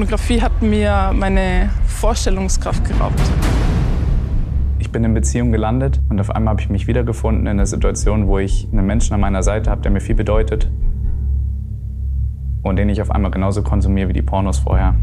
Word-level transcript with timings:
Pornografie 0.00 0.40
hat 0.40 0.62
mir 0.62 1.12
meine 1.14 1.68
Vorstellungskraft 1.86 2.82
geraubt. 2.88 3.20
Ich 4.78 4.90
bin 4.90 5.04
in 5.04 5.12
Beziehung 5.12 5.52
gelandet 5.52 6.00
und 6.08 6.18
auf 6.18 6.30
einmal 6.30 6.52
habe 6.52 6.62
ich 6.62 6.70
mich 6.70 6.86
wiedergefunden 6.86 7.42
in 7.42 7.48
einer 7.48 7.66
Situation, 7.66 8.26
wo 8.26 8.38
ich 8.38 8.66
einen 8.72 8.86
Menschen 8.86 9.12
an 9.12 9.20
meiner 9.20 9.42
Seite 9.42 9.70
habe, 9.70 9.82
der 9.82 9.90
mir 9.90 10.00
viel 10.00 10.14
bedeutet 10.14 10.70
und 12.62 12.76
den 12.76 12.88
ich 12.88 13.02
auf 13.02 13.10
einmal 13.10 13.30
genauso 13.30 13.62
konsumiere 13.62 14.08
wie 14.08 14.14
die 14.14 14.22
Pornos 14.22 14.60
vorher. 14.60 14.94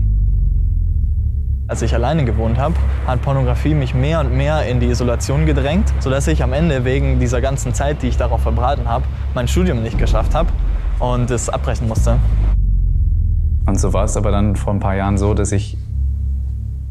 Als 1.67 1.83
ich 1.83 1.93
alleine 1.93 2.25
gewohnt 2.25 2.57
habe, 2.57 2.73
hat 3.05 3.21
Pornografie 3.21 3.75
mich 3.75 3.93
mehr 3.93 4.21
und 4.21 4.35
mehr 4.35 4.67
in 4.67 4.79
die 4.79 4.87
Isolation 4.87 5.45
gedrängt, 5.45 5.93
sodass 5.99 6.27
ich 6.27 6.41
am 6.41 6.53
Ende 6.53 6.85
wegen 6.85 7.19
dieser 7.19 7.39
ganzen 7.39 7.75
Zeit, 7.75 8.01
die 8.01 8.07
ich 8.07 8.17
darauf 8.17 8.41
verbraten 8.41 8.89
habe, 8.89 9.05
mein 9.35 9.47
Studium 9.47 9.83
nicht 9.83 9.99
geschafft 9.99 10.33
habe 10.33 10.49
und 10.97 11.29
es 11.29 11.49
abbrechen 11.49 11.87
musste. 11.87 12.17
Und 13.77 13.81
so 13.81 13.93
war 13.93 14.05
es 14.05 14.17
aber 14.17 14.31
dann 14.31 14.55
vor 14.55 14.73
ein 14.73 14.79
paar 14.79 14.95
Jahren 14.95 15.19
so, 15.19 15.35
dass 15.35 15.51
ich, 15.51 15.77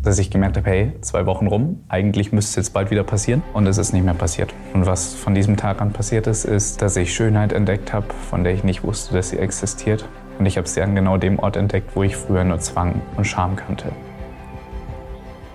dass 0.04 0.20
ich 0.20 0.30
gemerkt 0.30 0.56
habe, 0.56 0.70
hey, 0.70 0.92
zwei 1.00 1.26
Wochen 1.26 1.48
rum, 1.48 1.80
eigentlich 1.88 2.30
müsste 2.30 2.50
es 2.50 2.66
jetzt 2.66 2.74
bald 2.74 2.92
wieder 2.92 3.02
passieren. 3.02 3.42
Und 3.54 3.66
es 3.66 3.76
ist 3.76 3.92
nicht 3.92 4.04
mehr 4.04 4.14
passiert. 4.14 4.54
Und 4.72 4.86
was 4.86 5.12
von 5.12 5.34
diesem 5.34 5.56
Tag 5.56 5.80
an 5.80 5.92
passiert 5.92 6.28
ist, 6.28 6.44
ist, 6.44 6.80
dass 6.82 6.96
ich 6.96 7.12
Schönheit 7.12 7.52
entdeckt 7.52 7.92
habe, 7.92 8.06
von 8.30 8.44
der 8.44 8.54
ich 8.54 8.62
nicht 8.62 8.84
wusste, 8.84 9.14
dass 9.14 9.30
sie 9.30 9.38
existiert. 9.40 10.08
Und 10.38 10.46
ich 10.46 10.58
habe 10.58 10.68
sie 10.68 10.80
an 10.80 10.94
genau 10.94 11.16
dem 11.16 11.40
Ort 11.40 11.56
entdeckt, 11.56 11.96
wo 11.96 12.04
ich 12.04 12.14
früher 12.14 12.44
nur 12.44 12.60
Zwang 12.60 13.00
und 13.16 13.24
Scham 13.24 13.56
kannte. 13.56 13.90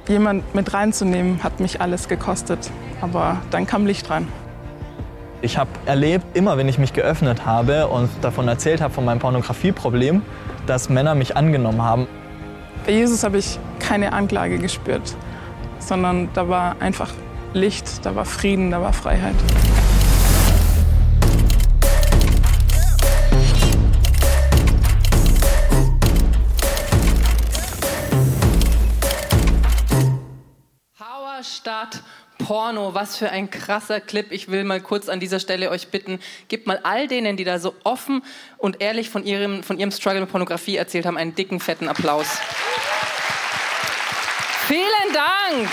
Jemand 0.10 0.54
mit 0.54 0.74
reinzunehmen, 0.74 1.42
hat 1.46 1.62
mich 1.62 1.80
alles 1.80 2.10
gekostet. 2.10 2.70
Aber 3.00 3.38
dann 3.52 3.66
kam 3.66 3.86
Licht 3.86 4.10
rein. 4.10 4.28
Ich 5.44 5.58
habe 5.58 5.72
erlebt, 5.88 6.38
immer 6.38 6.58
wenn 6.58 6.68
ich 6.70 6.78
mich 6.78 6.94
geöffnet 6.94 7.46
habe 7.48 7.88
und 7.88 8.10
davon 8.22 8.48
erzählt 8.48 8.80
habe, 8.80 8.94
von 8.94 9.06
meinem 9.06 9.18
Pornografieproblem, 9.18 10.22
dass 10.68 10.88
Männer 10.88 11.16
mich 11.16 11.36
angenommen 11.36 11.82
haben. 11.82 12.08
Bei 12.86 12.92
Jesus 12.92 13.24
habe 13.24 13.40
ich 13.40 13.58
keine 13.80 14.14
Anklage 14.14 14.60
gespürt, 14.60 15.16
sondern 15.80 16.30
da 16.36 16.48
war 16.48 16.76
einfach 16.80 17.12
Licht, 17.54 18.06
da 18.06 18.16
war 18.16 18.26
Frieden, 18.26 18.70
da 18.70 18.82
war 18.82 18.94
Freiheit. 18.94 19.36
Porno, 32.52 32.94
was 32.94 33.16
für 33.16 33.30
ein 33.30 33.50
krasser 33.50 34.02
Clip. 34.02 34.30
Ich 34.30 34.52
will 34.52 34.66
mal 34.66 34.82
kurz 34.82 35.08
an 35.08 35.22
dieser 35.22 35.40
Stelle 35.40 35.70
euch 35.70 35.88
bitten, 35.88 36.20
gebt 36.50 36.68
mal 36.68 36.82
all 36.84 37.08
denen, 37.08 37.38
die 37.38 37.46
da 37.46 37.60
so 37.60 37.74
offen 37.86 38.24
und 38.58 38.82
ehrlich 38.82 39.10
von 39.10 39.24
ihrem, 39.24 39.64
von 39.64 39.80
ihrem 39.80 39.90
Struggle 39.90 40.20
mit 40.20 40.32
Pornografie 40.32 40.76
erzählt 40.76 41.06
haben, 41.06 41.16
einen 41.16 41.34
dicken, 41.34 41.62
fetten 41.62 41.88
Applaus. 41.88 42.28
Vielen 44.68 45.14
Dank! 45.14 45.70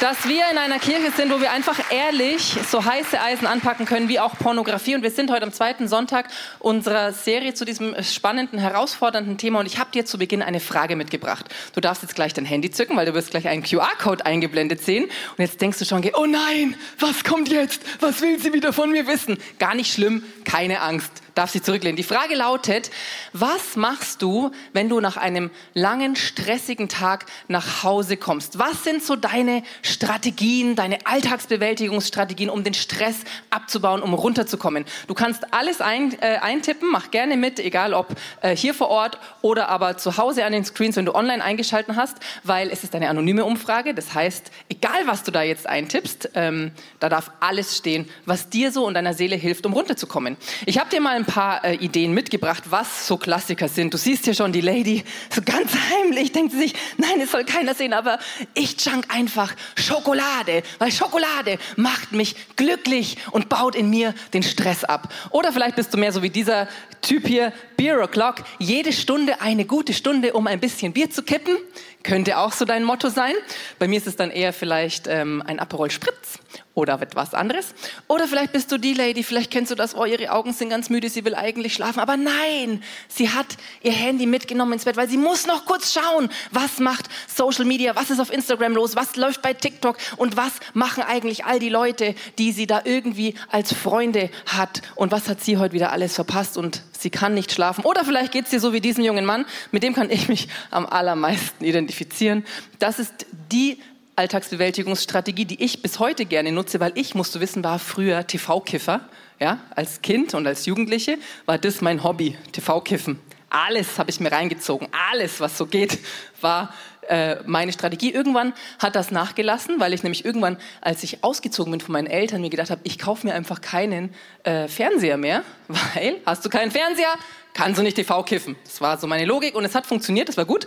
Dass 0.00 0.28
wir 0.28 0.44
in 0.50 0.58
einer 0.58 0.78
Kirche 0.78 1.10
sind, 1.16 1.32
wo 1.32 1.40
wir 1.40 1.50
einfach 1.50 1.78
ehrlich 1.90 2.56
so 2.70 2.84
heiße 2.84 3.20
Eisen 3.20 3.46
anpacken 3.46 3.84
können 3.84 4.08
wie 4.08 4.20
auch 4.20 4.38
Pornografie. 4.38 4.94
Und 4.94 5.02
wir 5.02 5.10
sind 5.10 5.30
heute 5.30 5.44
am 5.44 5.52
zweiten 5.52 5.88
Sonntag 5.88 6.28
unserer 6.60 7.12
Serie 7.12 7.54
zu 7.54 7.64
diesem 7.64 8.00
spannenden, 8.02 8.58
herausfordernden 8.58 9.38
Thema. 9.38 9.60
Und 9.60 9.66
ich 9.66 9.78
habe 9.78 9.90
dir 9.90 10.04
zu 10.04 10.18
Beginn 10.18 10.42
eine 10.42 10.60
Frage 10.60 10.94
mitgebracht. 10.94 11.46
Du 11.74 11.80
darfst 11.80 12.02
jetzt 12.02 12.14
gleich 12.14 12.32
dein 12.32 12.44
Handy 12.44 12.70
zücken, 12.70 12.96
weil 12.96 13.06
du 13.06 13.14
wirst 13.14 13.30
gleich 13.30 13.48
einen 13.48 13.62
QR-Code 13.62 14.24
eingeblendet 14.24 14.82
sehen. 14.82 15.04
Und 15.04 15.38
jetzt 15.38 15.60
denkst 15.60 15.78
du 15.78 15.84
schon, 15.84 16.08
oh 16.14 16.26
nein, 16.26 16.76
was 17.00 17.24
kommt 17.24 17.48
jetzt? 17.48 17.82
Was 18.00 18.20
will 18.20 18.38
sie 18.38 18.52
wieder 18.52 18.72
von 18.72 18.90
mir 18.90 19.06
wissen? 19.06 19.38
Gar 19.58 19.74
nicht 19.74 19.92
schlimm, 19.92 20.22
keine 20.44 20.80
Angst 20.80 21.22
darf 21.38 21.50
sich 21.50 21.62
zurücklehnen. 21.62 21.96
Die 21.96 22.02
Frage 22.02 22.34
lautet, 22.34 22.90
was 23.32 23.76
machst 23.76 24.22
du, 24.22 24.50
wenn 24.72 24.88
du 24.88 25.00
nach 25.00 25.16
einem 25.16 25.50
langen, 25.72 26.16
stressigen 26.16 26.88
Tag 26.88 27.26
nach 27.46 27.84
Hause 27.84 28.16
kommst? 28.16 28.58
Was 28.58 28.82
sind 28.82 29.04
so 29.04 29.14
deine 29.14 29.62
Strategien, 29.82 30.74
deine 30.74 30.98
Alltagsbewältigungsstrategien, 31.06 32.50
um 32.50 32.64
den 32.64 32.74
Stress 32.74 33.18
abzubauen, 33.50 34.02
um 34.02 34.14
runterzukommen? 34.14 34.84
Du 35.06 35.14
kannst 35.14 35.54
alles 35.54 35.80
ein, 35.80 36.20
äh, 36.20 36.38
eintippen, 36.38 36.90
mach 36.90 37.12
gerne 37.12 37.36
mit, 37.36 37.60
egal 37.60 37.94
ob 37.94 38.16
äh, 38.40 38.56
hier 38.56 38.74
vor 38.74 38.88
Ort 38.88 39.18
oder 39.40 39.68
aber 39.68 39.96
zu 39.96 40.16
Hause 40.16 40.44
an 40.44 40.52
den 40.52 40.64
Screens, 40.64 40.96
wenn 40.96 41.06
du 41.06 41.14
online 41.14 41.42
eingeschalten 41.42 41.94
hast, 41.94 42.16
weil 42.42 42.68
es 42.70 42.82
ist 42.82 42.96
eine 42.96 43.08
anonyme 43.08 43.44
Umfrage. 43.44 43.94
Das 43.94 44.12
heißt, 44.12 44.50
egal 44.68 45.06
was 45.06 45.22
du 45.22 45.30
da 45.30 45.42
jetzt 45.42 45.68
eintippst, 45.68 46.30
ähm, 46.34 46.72
da 46.98 47.08
darf 47.08 47.30
alles 47.38 47.76
stehen, 47.76 48.08
was 48.26 48.48
dir 48.48 48.72
so 48.72 48.86
und 48.86 48.94
deiner 48.94 49.14
Seele 49.14 49.36
hilft, 49.36 49.66
um 49.66 49.72
runterzukommen. 49.72 50.36
Ich 50.66 50.78
habe 50.78 50.90
dir 50.90 51.00
mal 51.00 51.14
ein 51.14 51.27
paar 51.28 51.62
äh, 51.62 51.74
Ideen 51.74 52.12
mitgebracht, 52.12 52.64
was 52.70 53.06
so 53.06 53.18
Klassiker 53.18 53.68
sind. 53.68 53.92
Du 53.92 53.98
siehst 53.98 54.24
hier 54.24 54.34
schon 54.34 54.50
die 54.50 54.62
Lady, 54.62 55.04
so 55.30 55.42
ganz 55.42 55.70
heimlich 55.92 56.32
denkt 56.32 56.52
sie 56.52 56.58
sich, 56.58 56.74
nein, 56.96 57.20
es 57.20 57.30
soll 57.30 57.44
keiner 57.44 57.74
sehen, 57.74 57.92
aber 57.92 58.18
ich 58.54 58.84
junk 58.84 59.14
einfach 59.14 59.54
Schokolade, 59.76 60.62
weil 60.78 60.90
Schokolade 60.90 61.58
macht 61.76 62.12
mich 62.12 62.34
glücklich 62.56 63.18
und 63.30 63.48
baut 63.48 63.76
in 63.76 63.90
mir 63.90 64.14
den 64.32 64.42
Stress 64.42 64.84
ab. 64.84 65.12
Oder 65.30 65.52
vielleicht 65.52 65.76
bist 65.76 65.92
du 65.92 65.98
mehr 65.98 66.12
so 66.12 66.22
wie 66.22 66.30
dieser 66.30 66.66
Typ 67.02 67.28
hier, 67.28 67.52
Beer 67.76 68.02
O'Clock, 68.02 68.42
jede 68.58 68.92
Stunde 68.92 69.40
eine 69.40 69.66
gute 69.66 69.92
Stunde, 69.92 70.32
um 70.32 70.46
ein 70.46 70.58
bisschen 70.58 70.94
Bier 70.94 71.10
zu 71.10 71.22
kippen. 71.22 71.56
Könnte 72.02 72.38
auch 72.38 72.52
so 72.52 72.64
dein 72.64 72.84
Motto 72.84 73.10
sein. 73.10 73.34
Bei 73.78 73.86
mir 73.86 73.98
ist 73.98 74.06
es 74.06 74.16
dann 74.16 74.30
eher 74.30 74.52
vielleicht 74.52 75.06
ähm, 75.06 75.42
ein 75.46 75.60
Aperol 75.60 75.90
Spritz 75.90 76.38
oder 76.78 77.00
etwas 77.00 77.34
anderes. 77.34 77.74
Oder 78.06 78.26
vielleicht 78.26 78.52
bist 78.52 78.70
du 78.72 78.78
die 78.78 78.94
Lady, 78.94 79.22
vielleicht 79.22 79.50
kennst 79.50 79.70
du 79.70 79.74
das, 79.74 79.94
oh, 79.94 80.04
ihre 80.04 80.32
Augen 80.32 80.52
sind 80.52 80.70
ganz 80.70 80.88
müde, 80.88 81.10
sie 81.10 81.24
will 81.24 81.34
eigentlich 81.34 81.74
schlafen. 81.74 82.00
Aber 82.00 82.16
nein, 82.16 82.82
sie 83.08 83.30
hat 83.30 83.46
ihr 83.82 83.92
Handy 83.92 84.26
mitgenommen 84.26 84.74
ins 84.74 84.84
Bett, 84.84 84.96
weil 84.96 85.08
sie 85.08 85.16
muss 85.16 85.46
noch 85.46 85.66
kurz 85.66 85.92
schauen, 85.92 86.30
was 86.50 86.78
macht 86.78 87.06
Social 87.26 87.64
Media, 87.64 87.94
was 87.96 88.10
ist 88.10 88.20
auf 88.20 88.32
Instagram 88.32 88.74
los, 88.74 88.96
was 88.96 89.16
läuft 89.16 89.42
bei 89.42 89.52
TikTok 89.52 89.96
und 90.16 90.36
was 90.36 90.52
machen 90.72 91.02
eigentlich 91.02 91.44
all 91.44 91.58
die 91.58 91.68
Leute, 91.68 92.14
die 92.38 92.52
sie 92.52 92.66
da 92.66 92.82
irgendwie 92.84 93.34
als 93.50 93.74
Freunde 93.74 94.30
hat 94.46 94.82
und 94.94 95.12
was 95.12 95.28
hat 95.28 95.42
sie 95.42 95.58
heute 95.58 95.74
wieder 95.74 95.92
alles 95.92 96.14
verpasst 96.14 96.56
und 96.56 96.82
sie 96.98 97.10
kann 97.10 97.34
nicht 97.34 97.52
schlafen. 97.52 97.84
Oder 97.84 98.04
vielleicht 98.04 98.32
geht 98.32 98.44
es 98.44 98.50
dir 98.50 98.60
so 98.60 98.72
wie 98.72 98.80
diesem 98.80 99.04
jungen 99.04 99.24
Mann, 99.24 99.46
mit 99.72 99.82
dem 99.82 99.94
kann 99.94 100.10
ich 100.10 100.28
mich 100.28 100.48
am 100.70 100.86
allermeisten 100.86 101.64
identifizieren. 101.64 102.44
Das 102.78 102.98
ist 102.98 103.26
die 103.52 103.78
Alltagsbewältigungsstrategie, 104.18 105.44
die 105.44 105.62
ich 105.62 105.80
bis 105.80 106.00
heute 106.00 106.26
gerne 106.26 106.50
nutze, 106.50 106.80
weil 106.80 106.92
ich, 106.96 107.14
musst 107.14 107.34
du 107.34 107.40
wissen, 107.40 107.62
war 107.62 107.78
früher 107.78 108.26
TV-Kiffer. 108.26 109.00
Ja, 109.38 109.60
als 109.70 110.02
Kind 110.02 110.34
und 110.34 110.44
als 110.48 110.66
Jugendliche 110.66 111.18
war 111.46 111.58
das 111.58 111.80
mein 111.80 112.02
Hobby, 112.02 112.36
TV-Kiffen. 112.50 113.20
Alles 113.48 113.98
habe 113.98 114.10
ich 114.10 114.18
mir 114.18 114.32
reingezogen, 114.32 114.88
alles, 115.10 115.38
was 115.38 115.56
so 115.56 115.66
geht, 115.66 115.98
war 116.40 116.74
äh, 117.08 117.36
meine 117.46 117.72
Strategie. 117.72 118.12
Irgendwann 118.12 118.52
hat 118.80 118.96
das 118.96 119.12
nachgelassen, 119.12 119.78
weil 119.78 119.94
ich 119.94 120.02
nämlich 120.02 120.24
irgendwann, 120.24 120.58
als 120.80 121.04
ich 121.04 121.22
ausgezogen 121.22 121.70
bin 121.70 121.80
von 121.80 121.92
meinen 121.92 122.08
Eltern, 122.08 122.40
mir 122.40 122.50
gedacht 122.50 122.70
habe, 122.70 122.80
ich 122.82 122.98
kaufe 122.98 123.26
mir 123.26 123.34
einfach 123.34 123.60
keinen 123.60 124.12
äh, 124.42 124.66
Fernseher 124.66 125.16
mehr, 125.16 125.44
weil 125.68 126.16
hast 126.26 126.44
du 126.44 126.48
keinen 126.50 126.72
Fernseher, 126.72 127.14
kannst 127.54 127.78
du 127.78 127.82
nicht 127.84 127.94
TV 127.94 128.22
kiffen. 128.24 128.56
Das 128.64 128.80
war 128.80 128.98
so 128.98 129.06
meine 129.06 129.24
Logik 129.24 129.54
und 129.54 129.64
es 129.64 129.76
hat 129.76 129.86
funktioniert, 129.86 130.28
das 130.28 130.36
war 130.36 130.44
gut. 130.44 130.66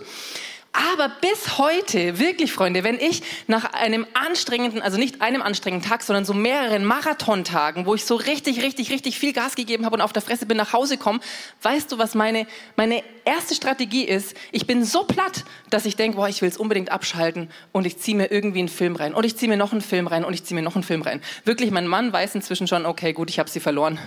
Aber 0.74 1.10
bis 1.20 1.58
heute, 1.58 2.18
wirklich 2.18 2.50
Freunde, 2.50 2.82
wenn 2.82 2.98
ich 2.98 3.22
nach 3.46 3.74
einem 3.74 4.06
anstrengenden, 4.14 4.80
also 4.80 4.96
nicht 4.96 5.20
einem 5.20 5.42
anstrengenden 5.42 5.86
Tag, 5.86 6.02
sondern 6.02 6.24
so 6.24 6.32
mehreren 6.32 6.86
Marathontagen, 6.86 7.84
wo 7.84 7.94
ich 7.94 8.06
so 8.06 8.16
richtig, 8.16 8.62
richtig, 8.62 8.90
richtig 8.90 9.18
viel 9.18 9.34
Gas 9.34 9.54
gegeben 9.54 9.84
habe 9.84 9.96
und 9.96 10.00
auf 10.00 10.14
der 10.14 10.22
Fresse 10.22 10.46
bin, 10.46 10.56
nach 10.56 10.72
Hause 10.72 10.96
komme, 10.96 11.20
weißt 11.60 11.92
du, 11.92 11.98
was 11.98 12.14
meine, 12.14 12.46
meine 12.76 13.02
erste 13.24 13.54
Strategie 13.54 14.04
ist? 14.04 14.36
Ich 14.50 14.66
bin 14.66 14.84
so 14.84 15.04
platt, 15.04 15.44
dass 15.70 15.86
ich 15.86 15.96
denke, 15.96 16.16
boah, 16.16 16.28
ich 16.28 16.42
will 16.42 16.48
es 16.48 16.56
unbedingt 16.56 16.90
abschalten 16.90 17.50
und 17.72 17.86
ich 17.86 17.98
ziehe 17.98 18.16
mir 18.16 18.30
irgendwie 18.30 18.60
einen 18.60 18.68
Film 18.68 18.96
rein 18.96 19.14
und 19.14 19.24
ich 19.24 19.36
ziehe 19.36 19.48
mir 19.48 19.56
noch 19.56 19.72
einen 19.72 19.80
Film 19.80 20.06
rein 20.06 20.24
und 20.24 20.34
ich 20.34 20.44
ziehe 20.44 20.54
mir 20.54 20.62
noch 20.62 20.74
einen 20.74 20.84
Film 20.84 21.02
rein. 21.02 21.20
Wirklich, 21.44 21.70
mein 21.70 21.86
Mann 21.86 22.12
weiß 22.12 22.34
inzwischen 22.34 22.66
schon, 22.66 22.86
okay, 22.86 23.12
gut, 23.12 23.30
ich 23.30 23.38
habe 23.38 23.48
sie 23.48 23.60
verloren. 23.60 23.98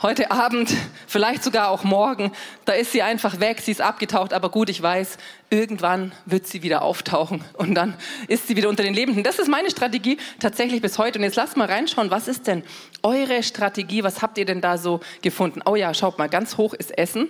Heute 0.00 0.30
Abend, 0.30 0.72
vielleicht 1.06 1.44
sogar 1.44 1.70
auch 1.70 1.84
morgen, 1.84 2.32
da 2.64 2.72
ist 2.72 2.92
sie 2.92 3.02
einfach 3.02 3.40
weg, 3.40 3.60
sie 3.60 3.70
ist 3.70 3.80
abgetaucht, 3.80 4.32
aber 4.32 4.50
gut, 4.50 4.68
ich 4.68 4.82
weiß, 4.82 5.18
irgendwann 5.50 6.12
wird 6.24 6.46
sie 6.46 6.62
wieder 6.62 6.82
auftauchen 6.82 7.44
und 7.54 7.74
dann 7.74 7.94
ist 8.26 8.48
sie 8.48 8.56
wieder 8.56 8.68
unter 8.68 8.82
den 8.82 8.94
Lebenden. 8.94 9.22
Das 9.22 9.38
ist 9.38 9.48
meine 9.48 9.70
Strategie 9.70 10.16
tatsächlich 10.40 10.80
bis 10.80 10.98
heute. 10.98 11.18
Und 11.18 11.24
jetzt 11.24 11.36
lasst 11.36 11.56
mal 11.56 11.68
reinschauen, 11.68 12.10
was 12.10 12.26
ist 12.26 12.46
denn 12.46 12.62
eure 13.02 13.42
Strategie? 13.42 14.02
Was 14.02 14.22
habt 14.22 14.38
ihr 14.38 14.46
denn 14.46 14.60
da 14.60 14.78
so 14.78 15.00
gefunden? 15.20 15.60
Oh 15.66 15.76
ja, 15.76 15.92
schaut 15.92 16.18
mal, 16.18 16.28
ganz 16.28 16.56
hoch 16.56 16.72
ist 16.74 16.96
Essen. 16.96 17.28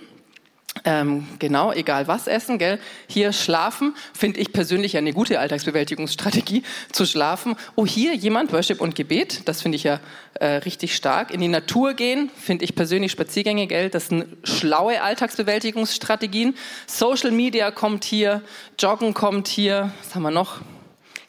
Ähm, 0.85 1.27
genau, 1.39 1.71
egal 1.71 2.09
was 2.09 2.27
essen, 2.27 2.57
gell? 2.57 2.77
Hier 3.07 3.31
schlafen, 3.31 3.95
finde 4.13 4.41
ich 4.41 4.51
persönlich 4.51 4.97
eine 4.97 5.13
gute 5.13 5.39
Alltagsbewältigungsstrategie, 5.39 6.63
zu 6.91 7.05
schlafen. 7.05 7.55
Oh, 7.75 7.85
hier 7.85 8.13
jemand, 8.15 8.51
Worship 8.51 8.81
und 8.81 8.93
Gebet, 8.93 9.47
das 9.47 9.61
finde 9.61 9.77
ich 9.77 9.83
ja 9.83 10.01
äh, 10.33 10.45
richtig 10.45 10.95
stark. 10.95 11.31
In 11.31 11.39
die 11.39 11.47
Natur 11.47 11.93
gehen, 11.93 12.29
finde 12.35 12.65
ich 12.65 12.75
persönlich 12.75 13.13
Spaziergänge, 13.13 13.67
gell? 13.67 13.89
Das 13.89 14.07
sind 14.07 14.25
schlaue 14.43 15.01
Alltagsbewältigungsstrategien. 15.01 16.55
Social 16.85 17.31
Media 17.31 17.71
kommt 17.71 18.03
hier, 18.03 18.41
Joggen 18.77 19.13
kommt 19.13 19.47
hier, 19.47 19.93
was 20.03 20.15
haben 20.15 20.23
wir 20.23 20.31
noch? 20.31 20.59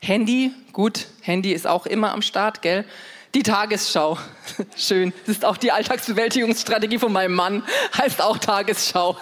Handy, 0.00 0.50
gut, 0.72 1.06
Handy 1.20 1.52
ist 1.52 1.68
auch 1.68 1.86
immer 1.86 2.12
am 2.12 2.22
Start, 2.22 2.60
gell? 2.60 2.84
Die 3.34 3.42
Tagesschau. 3.42 4.16
Schön. 4.76 5.12
Das 5.26 5.36
ist 5.36 5.44
auch 5.44 5.56
die 5.56 5.72
Alltagsbewältigungsstrategie 5.72 6.98
von 6.98 7.12
meinem 7.12 7.34
Mann. 7.34 7.64
Heißt 7.96 8.22
auch 8.22 8.38
Tagesschau. 8.38 9.16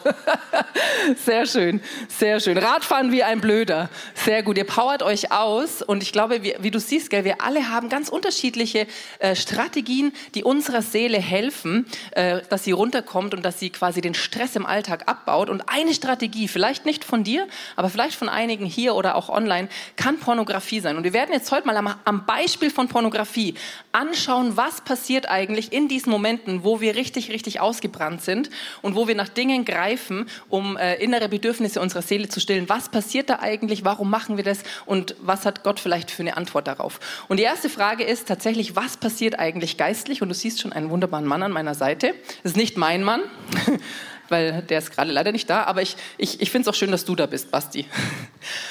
Sehr 1.25 1.47
schön. 1.47 1.81
Sehr 2.09 2.41
schön. 2.41 2.59
Radfahren 2.59 3.11
wie 3.11 3.23
ein 3.23 3.41
Blöder. 3.41 3.89
Sehr 4.15 4.43
gut. 4.43 4.59
Ihr 4.59 4.65
powert 4.65 5.03
euch 5.03 5.33
aus. 5.33 5.81
Und 5.81 6.03
ich 6.03 6.13
glaube, 6.13 6.43
wie, 6.43 6.55
wie 6.61 6.71
du 6.71 6.79
siehst, 6.79 7.09
gell, 7.11 7.25
wir 7.25 7.41
alle 7.41 7.71
haben 7.71 7.89
ganz 7.89 8.09
unterschiedliche 8.09 8.87
äh, 9.19 9.35
Strategien, 9.35 10.13
die 10.35 10.45
unserer 10.45 10.83
Seele 10.83 11.19
helfen, 11.19 11.87
äh, 12.11 12.43
dass 12.51 12.65
sie 12.65 12.73
runterkommt 12.73 13.35
und 13.35 13.43
dass 13.45 13.59
sie 13.59 13.71
quasi 13.71 14.01
den 14.01 14.15
Stress 14.15 14.57
im 14.57 14.67
Alltag 14.67 15.09
abbaut. 15.09 15.49
Und 15.49 15.69
eine 15.69 15.95
Strategie, 15.95 16.49
vielleicht 16.49 16.85
nicht 16.85 17.05
von 17.05 17.25
dir, 17.25 17.47
aber 17.77 17.89
vielleicht 17.89 18.17
von 18.17 18.29
einigen 18.29 18.67
hier 18.67 18.95
oder 18.95 19.15
auch 19.15 19.29
online, 19.29 19.69
kann 19.97 20.19
Pornografie 20.19 20.81
sein. 20.81 20.97
Und 20.97 21.05
wir 21.05 21.13
werden 21.13 21.33
jetzt 21.33 21.51
heute 21.51 21.67
mal 21.67 21.77
am, 21.77 21.95
am 22.05 22.27
Beispiel 22.27 22.71
von 22.71 22.89
Pornografie 22.89 23.55
anschauen, 24.03 24.57
was 24.57 24.81
passiert 24.81 25.29
eigentlich 25.29 25.73
in 25.73 25.87
diesen 25.89 26.11
Momenten, 26.11 26.65
wo 26.65 26.81
wir 26.81 26.97
richtig, 26.97 27.31
richtig 27.31 27.61
ausgebrannt 27.61 28.23
sind 28.23 28.51
und 28.83 28.97
wo 28.97 29.07
wir 29.07 29.15
nach 29.15 29.29
Dingen 29.29 29.65
greifen, 29.65 30.29
um 30.49 30.77
äh, 30.77 30.97
innere 30.97 31.29
Bedürfnisse 31.29 31.81
unserer 31.81 32.03
Seele 32.03 32.29
zu 32.29 32.41
stillen. 32.41 32.69
Was 32.69 32.89
passiert 32.89 33.31
da 33.31 33.39
eigentlich? 33.39 33.85
Warum 33.85 34.11
machen 34.11 34.37
wir 34.37 34.45
das? 34.45 34.65
Und 34.87 35.15
was 35.21 35.47
hat 35.47 35.63
Gott 35.63 35.79
vielleicht 35.79 36.11
für 36.11 36.23
eine 36.23 36.37
Antwort 36.37 36.67
darauf? 36.67 36.99
Und 37.29 37.39
die 37.39 37.45
erste 37.45 37.69
Frage 37.69 38.03
ist 38.03 38.27
tatsächlich, 38.27 38.75
was 38.75 38.97
passiert 38.97 39.39
eigentlich 39.39 39.77
geistlich? 39.77 40.21
Und 40.21 40.29
du 40.29 40.35
siehst 40.35 40.61
schon 40.61 40.73
einen 40.73 40.91
wunderbaren 40.91 41.27
Mann 41.27 41.43
an 41.43 41.53
meiner 41.53 41.75
Seite. 41.75 42.15
Das 42.43 42.53
ist 42.53 42.57
nicht 42.57 42.77
mein 42.77 43.05
Mann. 43.05 43.23
weil 44.29 44.63
der 44.63 44.79
ist 44.79 44.91
gerade 44.91 45.13
leider 45.13 45.31
nicht 45.31 45.49
da. 45.49 45.65
Aber 45.65 45.83
ich, 45.83 45.97
ich, 46.19 46.41
ich 46.41 46.51
finde 46.51 46.69
es 46.69 46.75
auch 46.75 46.77
schön, 46.77 46.91
dass 46.91 47.05
du 47.05 47.15
da 47.15 47.27
bist, 47.27 47.51
Basti. 47.51 47.87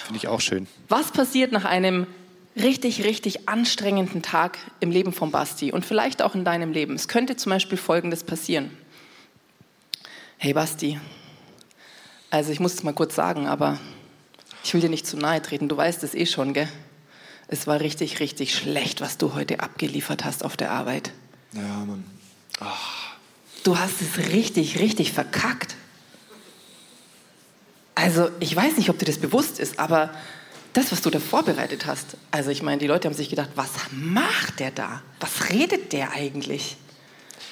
Finde 0.05 0.17
ich 0.17 0.27
auch 0.27 0.41
schön. 0.41 0.67
Was 0.89 1.11
passiert 1.11 1.51
nach 1.51 1.65
einem 1.65 2.07
richtig, 2.55 3.03
richtig 3.03 3.47
anstrengenden 3.47 4.21
Tag 4.21 4.57
im 4.79 4.91
Leben 4.91 5.13
von 5.13 5.31
Basti 5.31 5.71
und 5.71 5.85
vielleicht 5.85 6.21
auch 6.21 6.35
in 6.35 6.45
deinem 6.45 6.71
Leben. 6.71 6.95
Es 6.95 7.07
könnte 7.07 7.35
zum 7.35 7.51
Beispiel 7.51 7.77
Folgendes 7.77 8.23
passieren. 8.23 8.71
Hey 10.37 10.53
Basti, 10.53 10.99
also 12.29 12.51
ich 12.51 12.59
muss 12.59 12.73
es 12.73 12.83
mal 12.83 12.93
kurz 12.93 13.15
sagen, 13.15 13.47
aber 13.47 13.79
ich 14.63 14.73
will 14.73 14.81
dir 14.81 14.89
nicht 14.89 15.05
zu 15.05 15.17
nahe 15.17 15.41
treten, 15.41 15.69
du 15.69 15.77
weißt 15.77 16.03
es 16.03 16.13
eh 16.13 16.25
schon, 16.25 16.53
gell? 16.53 16.69
Es 17.47 17.67
war 17.67 17.81
richtig, 17.81 18.19
richtig 18.19 18.55
schlecht, 18.55 19.01
was 19.01 19.17
du 19.17 19.33
heute 19.33 19.59
abgeliefert 19.59 20.23
hast 20.23 20.45
auf 20.45 20.55
der 20.55 20.71
Arbeit. 20.71 21.11
Ja, 21.53 21.61
Mann. 21.61 22.05
Ach. 22.59 23.15
Du 23.63 23.77
hast 23.77 24.01
es 24.01 24.17
richtig, 24.31 24.79
richtig 24.79 25.11
verkackt. 25.11 25.75
Also 27.93 28.29
ich 28.39 28.55
weiß 28.55 28.77
nicht, 28.77 28.89
ob 28.89 28.97
dir 28.97 29.05
das 29.05 29.19
bewusst 29.19 29.59
ist, 29.59 29.77
aber 29.79 30.11
das, 30.73 30.91
was 30.91 31.01
du 31.01 31.09
da 31.09 31.19
vorbereitet 31.19 31.85
hast, 31.85 32.17
also 32.31 32.49
ich 32.49 32.61
meine, 32.63 32.77
die 32.79 32.87
Leute 32.87 33.07
haben 33.07 33.15
sich 33.15 33.29
gedacht, 33.29 33.49
was 33.55 33.69
macht 33.91 34.59
der 34.59 34.71
da? 34.71 35.01
Was 35.19 35.49
redet 35.49 35.91
der 35.93 36.11
eigentlich? 36.11 36.77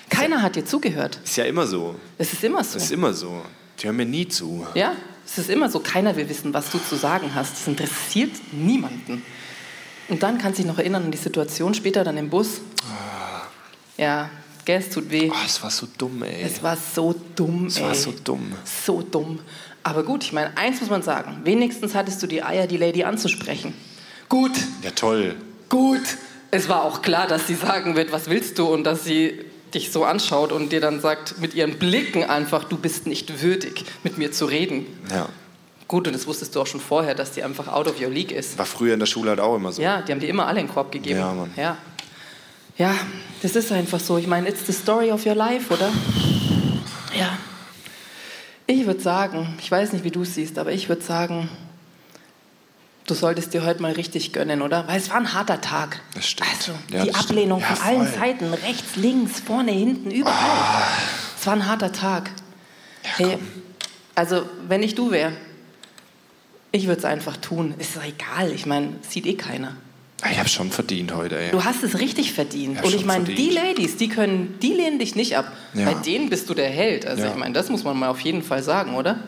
Keiner 0.10 0.42
hat 0.42 0.56
dir 0.56 0.66
zugehört. 0.66 1.20
Ist 1.24 1.38
ja 1.38 1.46
immer 1.46 1.68
so. 1.68 1.96
Es 2.18 2.34
ist 2.34 2.44
immer 2.44 2.64
so. 2.64 2.78
Es 2.78 2.84
ist 2.86 2.92
immer 2.92 3.14
so. 3.14 3.42
Die 3.80 3.86
hören 3.86 3.96
mir 3.98 4.06
nie 4.06 4.28
zu. 4.28 4.66
Ja, 4.74 4.94
es 5.26 5.38
ist 5.38 5.50
immer 5.50 5.70
so. 5.70 5.80
Keiner 5.80 6.16
will 6.16 6.28
wissen, 6.30 6.54
was 6.54 6.72
du 6.72 6.80
zu 6.80 6.96
sagen 6.96 7.34
hast. 7.36 7.58
Es 7.58 7.68
interessiert 7.68 8.32
niemanden. 8.52 9.24
Und 10.08 10.24
dann 10.24 10.38
kannst 10.40 10.58
du 10.58 10.64
dich 10.64 10.72
noch 10.72 10.80
erinnern 10.80 11.04
an 11.06 11.12
die 11.12 11.18
Situation 11.18 11.74
später 11.76 12.04
dann 12.04 12.18
im 12.18 12.30
Bus. 12.30 12.62
Ja, 13.98 14.30
gell, 14.66 14.80
es 14.80 14.90
tut 14.90 15.10
weh. 15.12 15.30
Oh, 15.32 15.36
es 15.46 15.62
war 15.62 15.70
so 15.70 15.88
dumm, 15.98 16.24
ey. 16.24 16.42
Es 16.42 16.64
war 16.64 16.76
so 16.78 17.14
dumm, 17.36 17.68
Es 17.68 17.78
ey. 17.78 17.84
war 17.84 17.96
so 17.96 18.14
dumm. 18.24 18.54
So 18.86 19.02
dumm. 19.04 19.40
Aber 19.90 20.04
gut, 20.04 20.24
ich 20.24 20.34
meine, 20.34 20.56
eins 20.56 20.80
muss 20.82 20.90
man 20.92 21.02
sagen. 21.02 21.42
Wenigstens 21.46 21.96
hattest 21.96 22.22
du 22.22 22.28
die 22.28 22.44
Eier, 22.44 22.68
die 22.68 22.78
Lady 22.78 23.04
anzusprechen. 23.04 23.74
Gut, 24.30 24.52
Ja, 24.84 24.92
toll. 24.92 25.36
gut. 25.68 26.02
Es 26.52 26.70
war 26.70 26.84
auch 26.84 27.02
klar, 27.02 27.28
dass 27.28 27.48
sie 27.48 27.56
sagen 27.56 27.96
wird, 27.96 28.12
was 28.12 28.30
willst 28.30 28.58
du? 28.60 28.68
Und 28.68 28.84
dass 28.84 29.04
sie 29.04 29.40
dich 29.74 29.92
so 29.92 30.04
anschaut 30.04 30.52
und 30.52 30.72
dir 30.72 30.82
dann 30.82 31.00
sagt 31.00 31.40
mit 31.40 31.54
ihren 31.54 31.78
Blicken 31.80 32.24
einfach, 32.24 32.64
du 32.64 32.78
bist 32.78 33.06
nicht 33.08 33.42
würdig, 33.42 33.86
mit 34.04 34.18
mir 34.18 34.32
zu 34.32 34.46
reden. 34.46 34.86
Ja. 35.12 35.28
Gut, 35.88 36.06
und 36.08 36.14
das 36.14 36.26
wusstest 36.28 36.56
du 36.56 36.62
auch 36.62 36.68
schon 36.68 36.80
vorher, 36.80 37.14
dass 37.16 37.32
die 37.32 37.44
einfach 37.44 37.68
out 37.68 37.88
of 37.88 38.00
your 38.02 38.10
league 38.10 38.32
ist. 38.32 38.58
War 38.60 38.66
früher 38.66 38.94
in 38.94 39.00
der 39.00 39.06
Schule 39.08 39.30
halt 39.32 39.40
auch 39.40 39.56
immer 39.56 39.72
so. 39.72 39.82
Ja, 39.82 40.02
die 40.02 40.12
haben 40.12 40.20
dir 40.20 40.30
immer 40.30 40.46
alle 40.48 40.60
einen 40.60 40.70
Korb 40.70 40.92
gegeben. 40.92 41.20
Ja, 41.20 41.34
Mann. 41.34 41.52
Ja. 41.56 41.78
ja, 42.78 42.96
das 43.42 43.56
ist 43.56 43.72
einfach 43.72 44.00
so. 44.00 44.18
Ich 44.20 44.28
meine, 44.28 44.48
it's 44.50 44.66
the 44.68 44.74
story 44.74 45.12
of 45.12 45.26
your 45.26 45.36
life, 45.36 45.72
oder? 45.74 45.90
Ja. 47.18 47.38
Ich 48.72 48.86
würde 48.86 49.00
sagen, 49.02 49.56
ich 49.60 49.72
weiß 49.72 49.94
nicht, 49.94 50.04
wie 50.04 50.12
du 50.12 50.22
es 50.22 50.36
siehst, 50.36 50.60
aber 50.60 50.72
ich 50.72 50.90
würde 50.90 51.02
sagen, 51.02 51.50
du 53.08 53.16
solltest 53.16 53.52
dir 53.56 53.66
heute 53.66 53.82
mal 53.82 53.94
richtig 53.94 54.32
gönnen, 54.32 54.62
oder? 54.62 54.88
Weil 54.88 54.98
es 54.98 55.10
war 55.10 55.18
ein 55.18 55.34
harter 55.34 55.60
Tag. 55.60 56.00
Das 56.14 56.28
stimmt. 56.28 56.48
Also, 56.52 56.72
Ja, 56.92 57.04
die 57.04 57.10
das 57.10 57.18
stimmt. 57.24 57.32
Ablehnung 57.32 57.62
Ja, 57.62 57.66
von 57.76 57.88
allen. 57.88 58.14
Seiten, 58.14 58.54
rechts, 58.54 58.96
links, 58.96 59.40
vorne, 59.40 59.72
hinten, 59.72 60.12
überall. 60.12 60.36
Ah. 60.38 60.84
Es 61.40 61.48
war 61.48 61.54
ein 61.56 61.66
harter 61.66 61.92
Tag. 61.92 62.30
hey, 63.02 63.40
also, 64.14 64.48
wenn 64.68 64.84
ich 64.84 64.94
du 64.94 65.10
wäre, 65.10 65.32
ich 66.72 66.86
würde 66.86 67.00
es 67.00 67.06
einfach 67.06 67.38
tun. 67.38 67.74
Ist 67.80 67.96
doch 67.96 68.04
egal. 68.04 68.52
Ich 68.52 68.68
meine, 68.68 68.98
sieht 69.02 69.26
eh 69.26 69.34
keiner. 69.34 69.76
Ich 70.32 70.38
habe 70.38 70.50
schon 70.50 70.70
verdient 70.70 71.14
heute, 71.16 71.38
ey. 71.40 71.52
Du 71.52 71.64
hast 71.64 71.82
es 71.84 72.00
richtig 72.00 72.34
verdient. 72.34 72.78
Ja, 72.78 72.84
und 72.84 72.94
ich 72.94 73.06
meine, 73.06 73.24
die 73.24 73.50
Ladies, 73.52 73.96
die 73.96 74.10
können, 74.10 74.58
die 74.62 74.74
lehnen 74.74 75.00
dich 75.00 75.16
nicht 75.16 75.38
ab. 75.38 75.52
Ja. 75.74 75.86
Bei 75.86 75.94
denen 75.94 76.30
bist 76.30 76.50
du 76.50 76.54
der 76.54 76.70
Held. 76.70 77.06
Also 77.06 77.24
Ja. 77.24 77.30
ich 77.30 77.36
meine, 77.38 77.54
das 77.54 77.70
muss 77.70 77.84
man 77.86 77.98
mal 77.98 78.10
auf 78.10 78.20
jeden 78.20 78.44
Fall 78.44 78.62
sagen, 78.62 78.96
oder? 78.96 79.20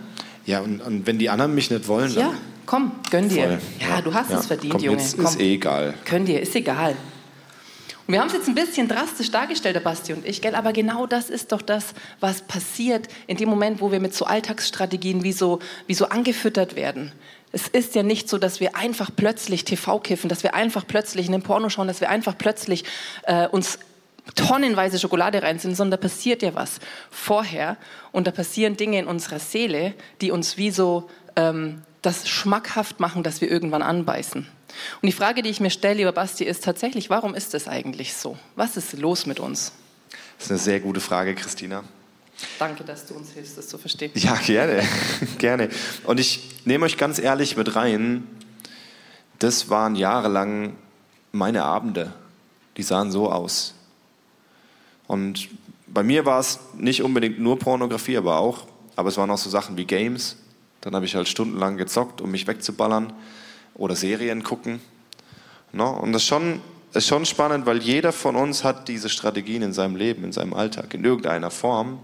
Ja, 0.45 0.59
und, 0.59 0.81
und 0.81 1.07
wenn 1.07 1.17
die 1.17 1.29
anderen 1.29 1.55
mich 1.55 1.69
nicht 1.71 1.87
wollen, 1.87 2.11
Ja, 2.13 2.27
dann 2.29 2.37
komm, 2.65 2.91
gönn 3.09 3.29
dir. 3.29 3.43
voll. 3.43 3.59
Ja, 3.79 4.01
du 4.01 4.13
hast 4.13 4.31
Ja. 4.31 4.39
es 4.39 4.47
verdient, 4.47 4.73
Komm, 4.73 4.81
Junge. 4.83 4.97
Jetzt 4.97 5.15
komm, 5.15 5.25
ist 5.25 5.39
eh 5.39 5.53
egal. 5.53 5.93
gönn 6.09 6.25
dir, 6.25 6.41
ist 6.41 6.55
egal. 6.55 6.95
Und 8.07 8.13
wir 8.13 8.19
haben 8.19 8.27
es 8.27 8.33
jetzt 8.33 8.49
ein 8.49 8.55
bisschen 8.55 8.87
drastisch 8.89 9.31
dargestellt, 9.31 9.75
der 9.75 9.79
Basti 9.81 10.11
und 10.11 10.25
ich, 10.27 10.41
gell? 10.41 10.55
aber 10.55 10.73
genau 10.73 11.05
das 11.07 11.29
ist 11.29 11.51
doch 11.53 11.61
das, 11.61 11.93
was 12.19 12.41
passiert 12.41 13.07
in 13.27 13.37
dem 13.37 13.47
Moment, 13.47 13.79
wo 13.79 13.91
wir 13.93 14.01
mit 14.01 14.13
so 14.13 14.25
Alltagsstrategien 14.25 15.23
wie 15.23 15.31
so, 15.31 15.59
wie 15.87 15.93
so 15.93 16.09
angefüttert 16.09 16.75
werden. 16.75 17.13
Es 17.51 17.67
ist 17.67 17.95
ja 17.95 18.03
nicht 18.03 18.29
so, 18.29 18.37
dass 18.37 18.59
wir 18.59 18.75
einfach 18.75 19.11
plötzlich 19.15 19.65
TV 19.65 19.99
kiffen, 19.99 20.29
dass 20.29 20.43
wir 20.43 20.53
einfach 20.53 20.85
plötzlich 20.87 21.25
in 21.25 21.33
den 21.33 21.41
Porno 21.41 21.69
schauen, 21.69 21.87
dass 21.87 22.01
wir 22.01 22.09
einfach 22.09 22.37
plötzlich 22.37 22.85
äh, 23.23 23.47
uns 23.47 23.79
tonnenweise 24.35 24.99
Schokolade 24.99 25.41
reinziehen, 25.41 25.75
sondern 25.75 25.99
da 25.99 26.07
passiert 26.07 26.41
ja 26.43 26.53
was 26.53 26.79
vorher 27.09 27.77
und 28.11 28.27
da 28.27 28.31
passieren 28.31 28.77
Dinge 28.77 28.99
in 28.99 29.07
unserer 29.07 29.39
Seele, 29.39 29.93
die 30.21 30.31
uns 30.31 30.57
wie 30.57 30.71
so 30.71 31.09
ähm, 31.35 31.81
das 32.01 32.29
schmackhaft 32.29 32.99
machen, 32.99 33.23
dass 33.23 33.41
wir 33.41 33.51
irgendwann 33.51 33.81
anbeißen. 33.81 34.47
Und 35.01 35.05
die 35.05 35.11
Frage, 35.11 35.41
die 35.41 35.49
ich 35.49 35.59
mir 35.59 35.69
stelle, 35.69 35.95
lieber 35.95 36.13
Basti, 36.13 36.45
ist 36.45 36.63
tatsächlich, 36.63 37.09
warum 37.09 37.35
ist 37.35 37.53
das 37.53 37.67
eigentlich 37.67 38.13
so? 38.13 38.37
Was 38.55 38.77
ist 38.77 38.97
los 38.97 39.25
mit 39.25 39.39
uns? 39.39 39.73
Das 40.37 40.45
ist 40.45 40.51
eine 40.51 40.59
sehr 40.59 40.79
gute 40.79 41.01
Frage, 41.01 41.35
Christina. 41.35 41.83
Danke, 42.59 42.83
dass 42.83 43.05
du 43.05 43.13
uns 43.13 43.31
hilfst, 43.31 43.57
das 43.57 43.67
zu 43.67 43.77
verstehen. 43.77 44.11
Ja, 44.15 44.35
gerne. 44.35 44.83
gerne. 45.37 45.69
Und 46.03 46.19
ich 46.19 46.61
nehme 46.65 46.85
euch 46.85 46.97
ganz 46.97 47.19
ehrlich 47.19 47.57
mit 47.57 47.75
rein. 47.75 48.27
Das 49.39 49.69
waren 49.69 49.95
jahrelang 49.95 50.75
meine 51.31 51.63
Abende. 51.63 52.13
Die 52.77 52.83
sahen 52.83 53.11
so 53.11 53.31
aus. 53.31 53.73
Und 55.07 55.49
bei 55.87 56.03
mir 56.03 56.25
war 56.25 56.39
es 56.39 56.59
nicht 56.77 57.03
unbedingt 57.03 57.39
nur 57.39 57.59
Pornografie, 57.59 58.17
aber 58.17 58.37
auch. 58.37 58.67
Aber 58.95 59.09
es 59.09 59.17
waren 59.17 59.29
auch 59.29 59.37
so 59.37 59.49
Sachen 59.49 59.77
wie 59.77 59.85
Games. 59.85 60.37
Dann 60.81 60.95
habe 60.95 61.05
ich 61.05 61.15
halt 61.15 61.27
stundenlang 61.27 61.77
gezockt, 61.77 62.21
um 62.21 62.31
mich 62.31 62.47
wegzuballern. 62.47 63.13
Oder 63.75 63.95
Serien 63.95 64.43
gucken. 64.43 64.79
No? 65.71 65.89
Und 65.91 66.13
das 66.13 66.23
ist 66.23 66.27
schon, 66.27 66.61
ist 66.93 67.07
schon 67.07 67.25
spannend, 67.25 67.65
weil 67.65 67.81
jeder 67.81 68.11
von 68.11 68.35
uns 68.35 68.63
hat 68.63 68.87
diese 68.87 69.09
Strategien 69.09 69.61
in 69.61 69.73
seinem 69.73 69.95
Leben, 69.95 70.23
in 70.23 70.31
seinem 70.31 70.53
Alltag, 70.53 70.93
in 70.93 71.05
irgendeiner 71.05 71.51
Form. 71.51 71.99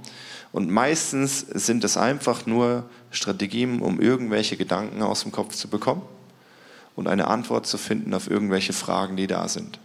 Und 0.52 0.70
meistens 0.70 1.42
sind 1.42 1.84
es 1.84 1.98
einfach 1.98 2.46
nur 2.46 2.90
Strategien, 3.12 3.82
um 3.82 4.00
irgendwelche 4.00 4.56
Gedanken 4.56 5.02
aus 5.02 5.24
dem 5.24 5.32
Kopf 5.32 5.56
zu 5.56 5.68
bekommen 5.68 6.04
und 6.96 7.08
eine 7.08 7.28
Antwort 7.28 7.68
zu 7.68 7.78
finden 7.78 8.14
auf 8.14 8.30
irgendwelche 8.30 8.74
Fragen, 8.74 9.18
die 9.18 9.28
da 9.28 9.48
sind. 9.48 9.80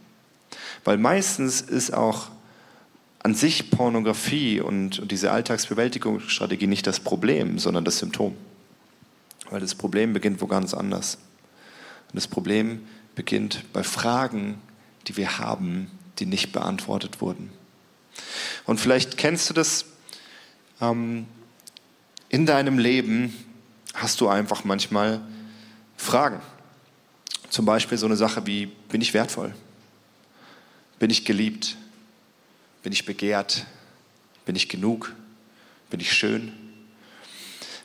Weil 0.85 0.99
meistens 0.99 1.61
ist 1.61 1.93
auch 1.93 2.29
an 3.23 3.35
sich 3.35 3.71
Pornografie 3.71 4.61
und, 4.61 5.11
diese 5.11 5.31
Alltagsbewältigungsstrategie 5.31 6.67
nicht 6.67 6.87
das 6.87 7.01
Problem, 7.01 7.59
sondern 7.59 7.85
das 7.85 7.99
Symptom. 7.99 8.35
Weil 9.51 9.61
das 9.61 9.75
Problem 9.75 10.13
beginnt 10.13 10.41
wo 10.41 10.47
ganz 10.47 10.75
anders. 10.75 11.19
Und 12.09 12.17
das 12.17 12.27
Problem 12.27 12.81
beginnt 13.15 13.65
bei 13.73 13.83
Fragen, 13.83 14.59
die 15.07 15.17
wir 15.17 15.39
haben, 15.39 15.91
die 16.19 16.27
nicht 16.27 16.53
beantwortet 16.53 17.21
wurden. 17.21 17.51
Und 18.65 18.79
vielleicht 18.79 19.17
kennst 19.17 19.51
du 19.51 19.55
das, 19.55 19.87
ähm, 20.81 21.27
in 22.29 22.47
deinem 22.47 22.79
Leben 22.79 23.35
hast 23.95 24.21
du 24.21 24.29
einfach 24.29 24.65
manchmal 24.65 25.21
Fragen. 25.97 26.41
Zum 27.51 27.67
Beispiel 27.67 27.99
so 27.99 28.07
eine 28.07 28.17
Sache 28.17 28.47
wie, 28.47 28.67
bin 28.67 29.01
ich 29.01 29.13
wertvoll? 29.13 29.55
Bin 30.99 31.11
ich 31.11 31.25
geliebt? 31.25 31.77
Bin 32.83 32.93
ich 32.93 33.05
begehrt? 33.05 33.67
Bin 34.47 34.57
ich 34.57 34.69
genug? 34.69 35.15
Bin 35.91 36.01
ich 36.01 36.13
schön? 36.13 36.53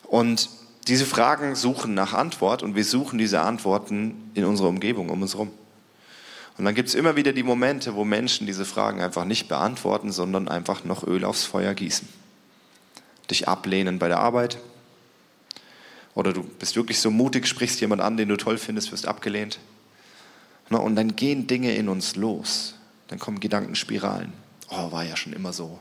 Und 0.04 0.50
diese 0.88 1.06
Fragen 1.06 1.56
suchen 1.56 1.94
nach 1.94 2.14
Antwort 2.14 2.64
und 2.64 2.76
wir 2.76 2.86
suchen 2.86 3.20
diese 3.20 3.42
Antworten 3.42 4.32
in 4.34 4.46
unserer 4.46 4.70
Umgebung 4.70 5.10
um 5.10 5.22
uns 5.22 5.34
herum. 5.34 5.52
Und 6.58 6.66
dann 6.66 6.74
gibt 6.74 6.90
es 6.90 6.96
immer 6.96 7.16
wieder 7.16 7.34
die 7.34 7.44
Momente, 7.44 7.96
wo 7.96 8.04
Menschen 8.04 8.48
diese 8.48 8.66
Fragen 8.66 9.02
einfach 9.02 9.26
nicht 9.26 9.48
beantworten, 9.48 10.12
sondern 10.12 10.48
einfach 10.48 10.84
noch 10.84 11.06
Öl 11.06 11.24
aufs 11.24 11.44
Feuer 11.44 11.74
gießen. 11.74 12.08
Dich 13.30 13.48
ablehnen 13.48 14.00
bei 14.00 14.08
der 14.08 14.20
Arbeit. 14.20 14.58
Oder 16.16 16.34
du 16.34 16.42
bist 16.44 16.76
wirklich 16.76 17.00
so 17.00 17.12
mutig, 17.12 17.46
sprichst 17.46 17.80
jemand 17.80 18.02
an, 18.02 18.18
den 18.18 18.28
du 18.28 18.38
toll 18.38 18.58
findest, 18.58 18.92
wirst 18.92 19.08
abgelehnt. 19.08 19.60
Und 20.70 20.96
dann 20.96 21.16
gehen 21.16 21.46
Dinge 21.46 21.76
in 21.76 21.90
uns 21.90 22.16
los. 22.16 22.74
Dann 23.08 23.20
kommen 23.20 23.40
Gedankenspiralen. 23.40 24.34
Oh, 24.70 24.92
war 24.92 25.04
ja 25.04 25.16
schon 25.16 25.34
immer 25.34 25.54
so. 25.54 25.80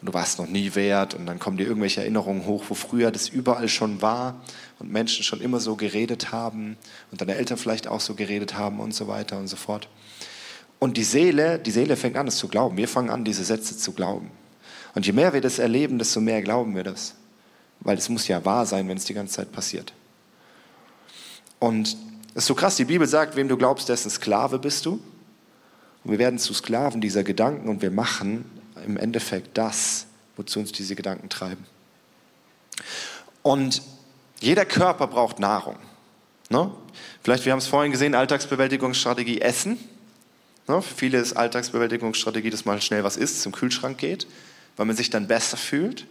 Und 0.00 0.08
du 0.08 0.14
warst 0.14 0.38
noch 0.38 0.46
nie 0.46 0.74
wert. 0.74 1.14
Und 1.14 1.26
dann 1.26 1.38
kommen 1.38 1.56
dir 1.56 1.66
irgendwelche 1.66 2.00
Erinnerungen 2.00 2.46
hoch, 2.46 2.64
wo 2.68 2.74
früher 2.74 3.10
das 3.10 3.28
überall 3.28 3.68
schon 3.68 4.00
war 4.00 4.40
und 4.78 4.92
Menschen 4.92 5.24
schon 5.24 5.40
immer 5.40 5.60
so 5.60 5.76
geredet 5.76 6.30
haben 6.30 6.76
und 7.10 7.20
deine 7.20 7.34
Eltern 7.34 7.58
vielleicht 7.58 7.88
auch 7.88 8.00
so 8.00 8.14
geredet 8.14 8.54
haben 8.54 8.80
und 8.80 8.94
so 8.94 9.08
weiter 9.08 9.38
und 9.38 9.48
so 9.48 9.56
fort. 9.56 9.88
Und 10.78 10.96
die 10.96 11.04
Seele, 11.04 11.58
die 11.58 11.72
Seele 11.72 11.96
fängt 11.96 12.16
an, 12.16 12.28
es 12.28 12.36
zu 12.36 12.46
glauben. 12.46 12.76
Wir 12.76 12.86
fangen 12.86 13.10
an, 13.10 13.24
diese 13.24 13.42
Sätze 13.42 13.76
zu 13.76 13.92
glauben. 13.92 14.30
Und 14.94 15.06
je 15.06 15.12
mehr 15.12 15.32
wir 15.32 15.40
das 15.40 15.58
erleben, 15.58 15.98
desto 15.98 16.20
mehr 16.20 16.42
glauben 16.42 16.76
wir 16.76 16.84
das. 16.84 17.14
Weil 17.80 17.98
es 17.98 18.08
muss 18.08 18.28
ja 18.28 18.44
wahr 18.44 18.66
sein, 18.66 18.88
wenn 18.88 18.96
es 18.96 19.04
die 19.04 19.14
ganze 19.14 19.34
Zeit 19.34 19.52
passiert. 19.52 19.92
Und 21.58 21.96
es 22.30 22.44
ist 22.44 22.46
so 22.46 22.54
krass, 22.54 22.76
die 22.76 22.84
Bibel 22.84 23.08
sagt, 23.08 23.34
wem 23.34 23.48
du 23.48 23.56
glaubst, 23.56 23.88
dessen 23.88 24.10
Sklave 24.10 24.60
bist 24.60 24.86
du. 24.86 25.00
Und 26.04 26.12
wir 26.12 26.18
werden 26.20 26.38
zu 26.38 26.54
Sklaven 26.54 27.00
dieser 27.00 27.24
Gedanken 27.24 27.68
und 27.68 27.82
wir 27.82 27.90
machen 27.90 28.44
im 28.84 28.96
Endeffekt 28.96 29.56
das, 29.56 30.06
wozu 30.36 30.60
uns 30.60 30.72
diese 30.72 30.94
Gedanken 30.94 31.28
treiben. 31.28 31.64
Und 33.42 33.82
jeder 34.40 34.64
Körper 34.64 35.06
braucht 35.06 35.38
Nahrung. 35.38 35.76
Ne? 36.50 36.70
Vielleicht, 37.22 37.44
wir 37.44 37.52
haben 37.52 37.58
es 37.58 37.66
vorhin 37.66 37.92
gesehen, 37.92 38.14
Alltagsbewältigungsstrategie 38.14 39.40
Essen. 39.40 39.78
Ne? 40.66 40.80
Für 40.80 40.94
viele 40.94 41.18
ist 41.18 41.34
Alltagsbewältigungsstrategie, 41.34 42.50
dass 42.50 42.64
man 42.64 42.80
schnell 42.80 43.04
was 43.04 43.16
isst, 43.16 43.42
zum 43.42 43.52
Kühlschrank 43.52 43.98
geht, 43.98 44.26
weil 44.76 44.86
man 44.86 44.96
sich 44.96 45.10
dann 45.10 45.26
besser 45.26 45.56
fühlt. 45.56 46.06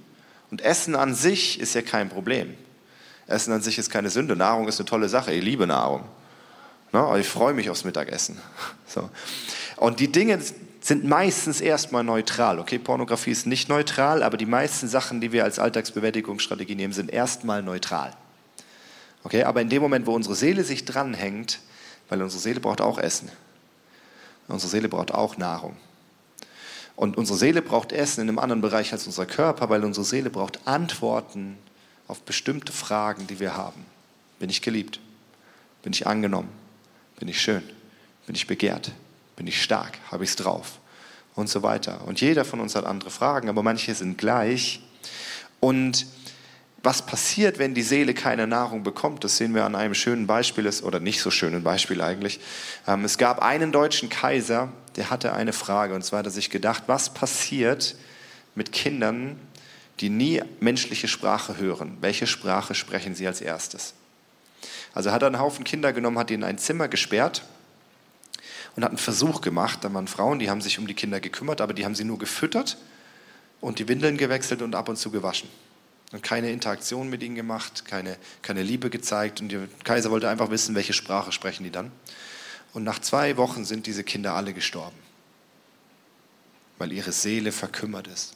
Und 0.51 0.61
Essen 0.61 0.95
an 0.95 1.15
sich 1.15 1.59
ist 1.59 1.73
ja 1.73 1.81
kein 1.81 2.09
Problem. 2.09 2.55
Essen 3.27 3.51
an 3.53 3.61
sich 3.61 3.77
ist 3.77 3.89
keine 3.89 4.09
Sünde. 4.09 4.35
Nahrung 4.35 4.67
ist 4.67 4.79
eine 4.79 4.85
tolle 4.87 5.09
Sache. 5.09 5.33
Ich 5.33 5.43
liebe 5.43 5.67
Nahrung. 5.67 6.03
Ne? 6.93 7.19
Ich 7.19 7.27
freue 7.27 7.53
mich 7.53 7.69
aufs 7.69 7.83
Mittagessen. 7.83 8.39
So. 8.89 9.09
Und 9.75 9.99
die 9.99 10.09
Dinge 10.09 10.39
sind 10.87 11.03
meistens 11.03 11.59
erstmal 11.59 12.05
neutral. 12.05 12.59
Okay, 12.59 12.79
Pornografie 12.79 13.31
ist 13.31 13.45
nicht 13.45 13.67
neutral, 13.67 14.23
aber 14.23 14.37
die 14.37 14.45
meisten 14.45 14.87
Sachen, 14.87 15.19
die 15.19 15.33
wir 15.33 15.43
als 15.43 15.59
Alltagsbewältigungsstrategie 15.59 16.75
nehmen, 16.75 16.93
sind 16.93 17.11
erstmal 17.11 17.61
neutral. 17.61 18.15
Okay, 19.25 19.43
aber 19.43 19.59
in 19.61 19.67
dem 19.67 19.81
Moment, 19.81 20.05
wo 20.05 20.15
unsere 20.15 20.35
Seele 20.35 20.63
sich 20.63 20.85
dranhängt, 20.85 21.59
weil 22.07 22.21
unsere 22.21 22.41
Seele 22.41 22.61
braucht 22.61 22.79
auch 22.79 22.99
Essen. 22.99 23.29
Unsere 24.47 24.69
Seele 24.69 24.87
braucht 24.87 25.13
auch 25.13 25.35
Nahrung. 25.35 25.75
Und 26.95 27.17
unsere 27.17 27.37
Seele 27.37 27.61
braucht 27.61 27.91
Essen 27.91 28.21
in 28.21 28.29
einem 28.29 28.39
anderen 28.39 28.61
Bereich 28.61 28.93
als 28.93 29.05
unser 29.07 29.25
Körper, 29.25 29.69
weil 29.69 29.83
unsere 29.83 30.05
Seele 30.05 30.29
braucht 30.29 30.65
Antworten 30.65 31.57
auf 32.07 32.21
bestimmte 32.21 32.71
Fragen, 32.71 33.27
die 33.27 33.41
wir 33.41 33.57
haben. 33.57 33.85
Bin 34.39 34.49
ich 34.49 34.61
geliebt? 34.61 35.01
Bin 35.83 35.91
ich 35.91 36.07
angenommen? 36.07 36.49
Bin 37.19 37.27
ich 37.27 37.41
schön? 37.41 37.63
Bin 38.25 38.35
ich 38.35 38.47
begehrt? 38.47 38.93
Bin 39.37 39.47
ich 39.47 39.63
stark? 39.63 39.99
Habe 40.11 40.25
ich 40.25 40.31
es 40.31 40.35
drauf? 40.35 40.79
Und 41.35 41.47
so 41.47 41.63
weiter. 41.63 42.01
Und 42.05 42.19
jeder 42.19 42.43
von 42.43 42.59
uns 42.59 42.75
hat 42.75 42.83
andere 42.83 43.11
Fragen, 43.11 43.47
aber 43.47 43.63
manche 43.63 43.93
sind 43.95 44.17
gleich. 44.17 44.81
Und 45.59 46.07
was 46.81 47.05
passiert, 47.05 47.59
wenn 47.59 47.75
die 47.75 47.83
Seele 47.83 48.15
keine 48.15 48.47
Nahrung 48.47 48.81
bekommt? 48.83 49.23
Das 49.23 49.37
sehen 49.37 49.53
wir 49.53 49.63
an 49.63 49.75
einem 49.75 49.93
schönen 49.93 50.25
Beispiel, 50.25 50.67
oder 50.81 50.99
nicht 50.99 51.21
so 51.21 51.29
schönen 51.29 51.63
Beispiel 51.63 52.01
eigentlich. 52.01 52.39
Ähm, 52.87 53.05
es 53.05 53.19
gab 53.19 53.39
einen 53.41 53.71
deutschen 53.71 54.09
Kaiser, 54.09 54.69
der 54.95 55.11
hatte 55.11 55.33
eine 55.33 55.53
Frage, 55.53 55.93
und 55.93 56.03
zwar 56.03 56.19
hat 56.19 56.25
er 56.25 56.31
sich 56.31 56.49
gedacht, 56.49 56.83
was 56.87 57.13
passiert 57.13 57.95
mit 58.55 58.71
Kindern, 58.71 59.39
die 59.99 60.09
nie 60.09 60.41
menschliche 60.59 61.07
Sprache 61.07 61.57
hören? 61.57 61.97
Welche 62.01 62.25
Sprache 62.25 62.73
sprechen 62.73 63.13
sie 63.13 63.27
als 63.27 63.41
erstes? 63.41 63.93
Also 64.95 65.11
hat 65.11 65.21
er 65.21 65.27
einen 65.27 65.39
Haufen 65.39 65.63
Kinder 65.63 65.93
genommen, 65.93 66.17
hat 66.17 66.31
die 66.31 66.35
in 66.35 66.43
ein 66.43 66.57
Zimmer 66.57 66.87
gesperrt 66.87 67.43
und 68.77 68.83
hat 68.83 68.91
einen 68.91 68.99
Versuch 68.99 69.41
gemacht. 69.41 69.79
Da 69.83 69.93
waren 69.93 70.07
Frauen, 70.07 70.39
die 70.39 70.49
haben 70.49 70.61
sich 70.61 70.79
um 70.79 70.87
die 70.87 70.93
Kinder 70.93 71.19
gekümmert, 71.19 71.59
aber 71.59 71.73
die 71.73 71.83
haben 71.83 71.95
sie 71.95 72.05
nur 72.05 72.19
gefüttert 72.19 72.77
und 73.59 73.79
die 73.79 73.87
Windeln 73.87 74.17
gewechselt 74.17 74.61
und 74.61 74.75
ab 74.75 74.87
und 74.87 74.97
zu 74.97 75.09
gewaschen. 75.11 75.49
Und 76.13 76.23
keine 76.23 76.51
Interaktion 76.51 77.09
mit 77.09 77.21
ihnen 77.23 77.35
gemacht, 77.35 77.85
keine, 77.85 78.17
keine 78.43 78.61
Liebe 78.61 78.89
gezeigt. 78.89 79.41
Und 79.41 79.51
der 79.51 79.67
Kaiser 79.83 80.11
wollte 80.11 80.29
einfach 80.29 80.51
wissen, 80.51 80.75
welche 80.75 80.93
Sprache 80.93 81.31
sprechen 81.31 81.63
die 81.63 81.71
dann. 81.71 81.91
Und 82.71 82.83
nach 82.83 82.99
zwei 82.99 83.35
Wochen 83.35 83.65
sind 83.65 83.87
diese 83.87 84.03
Kinder 84.03 84.35
alle 84.35 84.53
gestorben, 84.53 84.95
weil 86.77 86.93
ihre 86.93 87.11
Seele 87.11 87.51
verkümmert 87.51 88.07
ist. 88.07 88.35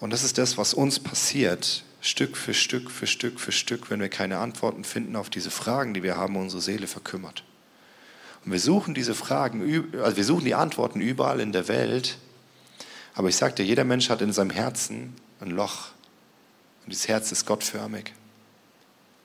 Und 0.00 0.14
das 0.14 0.24
ist 0.24 0.38
das, 0.38 0.56
was 0.56 0.72
uns 0.72 0.98
passiert, 0.98 1.84
Stück 2.00 2.38
für 2.38 2.54
Stück 2.54 2.90
für 2.90 3.06
Stück 3.06 3.38
für 3.38 3.52
Stück, 3.52 3.90
wenn 3.90 4.00
wir 4.00 4.08
keine 4.08 4.38
Antworten 4.38 4.82
finden 4.82 5.14
auf 5.14 5.28
diese 5.28 5.50
Fragen, 5.50 5.92
die 5.92 6.02
wir 6.02 6.16
haben, 6.16 6.36
unsere 6.36 6.62
Seele 6.62 6.86
verkümmert. 6.86 7.44
Und 8.44 8.52
wir 8.52 8.60
suchen 8.60 8.94
diese 8.94 9.14
Fragen, 9.14 9.92
also 10.02 10.16
wir 10.16 10.24
suchen 10.24 10.44
die 10.44 10.54
Antworten 10.54 11.00
überall 11.00 11.40
in 11.40 11.52
der 11.52 11.68
Welt. 11.68 12.18
Aber 13.14 13.28
ich 13.28 13.36
sagte, 13.36 13.62
jeder 13.62 13.84
Mensch 13.84 14.08
hat 14.08 14.22
in 14.22 14.32
seinem 14.32 14.50
Herzen 14.50 15.14
ein 15.40 15.50
Loch. 15.50 15.88
Und 16.84 16.92
dieses 16.92 17.08
Herz 17.08 17.32
ist 17.32 17.46
gottförmig. 17.46 18.14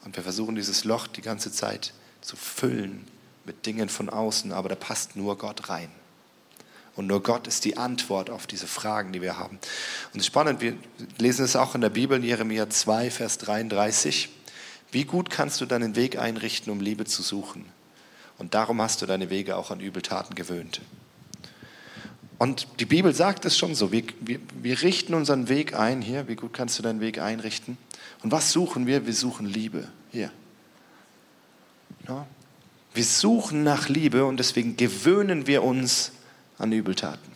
Und 0.03 0.15
wir 0.15 0.24
versuchen 0.24 0.55
dieses 0.55 0.84
Loch 0.84 1.07
die 1.07 1.22
ganze 1.22 1.51
Zeit 1.51 1.93
zu 2.22 2.36
füllen 2.36 3.05
mit 3.45 3.65
Dingen 3.65 3.89
von 3.89 4.10
außen, 4.10 4.51
aber 4.51 4.69
da 4.69 4.75
passt 4.75 5.15
nur 5.15 5.38
Gott 5.38 5.69
rein. 5.69 5.89
Und 6.95 7.07
nur 7.07 7.22
Gott 7.22 7.48
ist 7.48 7.65
die 7.65 7.77
Antwort 7.77 8.29
auf 8.29 8.48
diese 8.48 8.67
Fragen, 8.67 9.12
die 9.12 9.22
wir 9.22 9.38
haben. 9.38 9.60
Und 10.13 10.24
spannend, 10.24 10.62
wir 10.62 10.75
lesen 11.17 11.43
es 11.43 11.55
auch 11.55 11.75
in 11.75 11.81
der 11.81 11.89
Bibel, 11.89 12.17
in 12.17 12.24
Jeremia 12.24 12.69
2, 12.69 13.12
Vers 13.12 13.38
33. 13.39 14.29
Wie 14.91 15.03
gut 15.03 15.29
kannst 15.29 15.60
du 15.60 15.65
deinen 15.65 15.95
Weg 15.95 16.17
einrichten, 16.17 16.72
um 16.72 16.79
Liebe 16.79 17.05
zu 17.05 17.22
suchen? 17.22 17.65
Und 18.38 18.54
darum 18.54 18.82
hast 18.82 19.01
du 19.01 19.06
deine 19.06 19.30
Wege 19.30 19.56
auch 19.56 19.72
an 19.72 19.80
Übeltaten 19.80 20.36
gewöhnt. 20.36 20.82
Und 22.38 22.68
die 22.80 22.86
Bibel 22.86 23.13
sagt 23.13 23.46
es 23.46 23.58
schon 23.58 23.75
so, 23.75 23.92
wir, 23.92 24.04
wir, 24.20 24.39
wir, 24.62 24.82
richten 24.82 25.13
unseren 25.13 25.48
Weg 25.48 25.74
ein 25.74 26.01
hier, 26.01 26.27
wie 26.27 26.36
gut 26.36 26.54
kannst 26.54 26.77
du 26.77 26.84
deinen 26.84 27.00
Weg 27.00 27.20
einrichten? 27.20 27.77
Und 28.24 28.32
was 28.32 28.51
suchen 28.51 28.88
wir? 28.88 29.06
Wir 29.06 29.13
suchen 29.13 29.46
Liebe 29.46 29.88
hier. 30.12 30.32
Ja. 32.08 32.25
Wir 32.94 33.04
suchen 33.04 33.63
nach 33.63 33.88
Liebe 33.88 34.25
und 34.25 34.38
deswegen 34.38 34.75
gewöhnen 34.75 35.48
wir 35.48 35.63
uns 35.63 36.12
an 36.58 36.72
Übeltaten. 36.72 37.36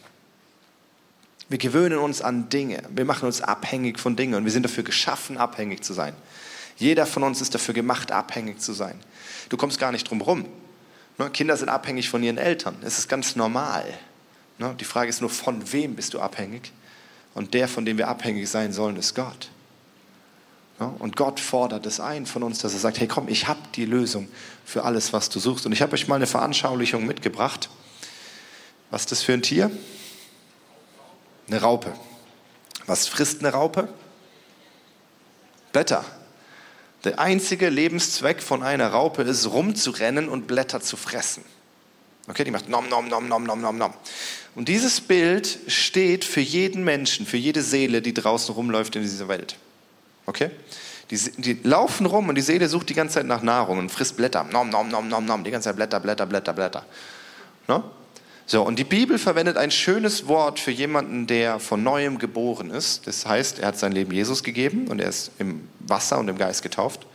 Wir 1.50 1.58
gewöhnen 1.58 1.98
uns 1.98 2.22
an 2.22 2.50
Dinge, 2.50 2.84
wir 2.90 3.06
machen 3.06 3.26
uns 3.26 3.42
abhängig 3.42 4.00
von 4.00 4.16
Dingen 4.16 4.36
und 4.36 4.46
wir 4.46 4.52
sind 4.52 4.64
dafür 4.64 4.84
geschaffen, 4.84 5.38
abhängig 5.38 5.84
zu 5.84 5.94
sein. 5.94 6.14
Jeder 6.78 7.06
von 7.06 7.24
uns 7.24 7.42
ist 7.42 7.56
dafür 7.56 7.74
gemacht, 7.74 8.12
abhängig 8.12 8.62
zu 8.62 8.72
sein. 8.72 9.00
Du 9.50 9.58
kommst 9.58 9.80
gar 9.80 9.92
nicht 9.92 10.10
drum 10.10 10.22
rum. 10.22 10.46
Ne, 11.20 11.30
Kinder 11.30 11.58
sind 11.58 11.68
abhängig 11.68 12.10
von 12.10 12.24
ihren 12.24 12.38
Eltern. 12.38 12.78
Es 12.82 12.98
ist 12.98 13.10
ganz 13.10 13.36
normal. 13.36 13.86
Ne, 14.58 14.74
die 14.80 14.86
Frage 14.86 15.10
ist 15.10 15.20
nur, 15.20 15.30
von 15.30 15.72
wem 15.74 15.96
bist 15.96 16.14
du 16.14 16.22
abhängig? 16.22 16.72
Und 17.36 17.54
der, 17.54 17.68
von 17.68 17.86
dem 17.86 17.98
wir 17.98 18.08
abhängig 18.08 18.50
sein 18.50 18.72
sollen, 18.72 18.96
ist 18.96 19.16
Gott. 19.16 19.50
Ne, 20.80 20.88
und 21.00 21.18
Gott 21.18 21.42
fordert 21.42 21.86
es 21.86 22.00
ein 22.00 22.26
von 22.26 22.42
uns, 22.42 22.60
dass 22.60 22.74
er 22.74 22.80
sagt, 22.80 23.02
hey 23.02 23.08
komm, 23.08 23.28
ich 23.28 23.50
habe 23.50 23.60
die 23.76 23.84
Lösung 23.84 24.30
für 24.64 24.86
alles, 24.86 25.12
was 25.12 25.30
du 25.30 25.40
suchst. 25.40 25.66
Und 25.66 25.74
ich 25.74 25.82
habe 25.82 25.94
euch 25.94 26.08
mal 26.08 26.16
eine 26.16 26.26
Veranschaulichung 26.26 27.06
mitgebracht. 27.06 27.70
Was 28.90 29.02
ist 29.02 29.12
das 29.12 29.22
für 29.22 29.34
ein 29.34 29.42
Tier? 29.42 29.70
Eine 31.50 31.62
Raupe. 31.62 31.94
Was 32.86 33.10
frisst 33.10 33.42
eine 33.42 33.52
Raupe? 33.52 33.90
Blätter. 35.74 36.06
Der 37.04 37.20
einzige 37.20 37.70
Lebenszweck 37.70 38.42
von 38.42 38.62
einer 38.62 38.90
Raupe 38.90 39.22
ist, 39.22 39.48
rumzurennen 39.48 40.28
und 40.28 40.48
Blätter 40.48 40.82
zu 40.82 40.98
fressen. 40.98 41.44
Okay, 42.28 42.44
die 42.44 42.52
macht 42.52 42.70
nom, 42.70 42.88
nom, 42.90 43.08
nom, 43.08 43.28
nom, 43.28 43.44
nom, 43.44 43.62
nom, 43.62 43.78
nom. 43.78 43.94
Und 44.56 44.68
dieses 44.68 45.02
Bild 45.02 45.60
steht 45.68 46.26
für 46.26 46.42
jeden 46.42 46.84
Menschen, 46.84 47.26
für 47.26 47.38
jede 47.38 47.62
Seele, 47.62 48.02
die 48.02 48.14
draußen 48.14 48.54
rumläuft 48.54 48.96
in 48.96 49.02
dieser 49.02 49.28
Welt. 49.28 49.56
Okay? 50.26 50.52
Die, 51.10 51.18
die, 51.38 51.60
laufen 51.64 52.06
rum 52.06 52.30
und 52.30 52.36
die 52.36 52.42
Seele 52.42 52.70
sucht 52.70 52.90
die 52.90 52.94
ganze 52.94 53.16
Zeit 53.16 53.26
nach 53.26 53.42
Nahrung 53.42 53.80
und 53.80 53.90
frisst 53.90 54.16
Blätter. 54.18 54.44
Nom, 54.44 54.70
nom, 54.70 54.90
nom, 54.90 55.08
nom, 55.08 55.26
nom. 55.26 55.44
Die 55.44 55.50
ganze 55.50 55.70
Zeit 55.70 55.76
Blätter, 55.76 56.00
Blätter, 56.00 56.26
Blätter, 56.28 56.54
Blätter. 56.54 56.86
No? 57.68 57.84
So, 58.52 58.64
und 58.64 58.80
die 58.80 58.84
Bibel 58.84 59.20
verwendet 59.20 59.58
ein 59.58 59.70
schönes 59.70 60.28
Wort 60.28 60.60
für 60.60 60.72
jemanden, 60.72 61.28
der 61.28 61.60
von 61.60 61.84
neuem 61.84 62.18
geboren 62.18 62.72
ist. 62.72 63.06
Das 63.06 63.28
heißt, 63.28 63.60
er 63.60 63.68
hat 63.68 63.78
sein 63.78 63.92
Leben 63.92 64.12
Jesus 64.12 64.42
gegeben 64.44 64.88
und 64.88 65.00
er 65.00 65.08
ist 65.08 65.30
im 65.38 65.70
Wasser 65.82 66.18
und 66.18 66.30
im 66.30 66.38
Geist 66.40 66.64
getauft. 66.64 67.06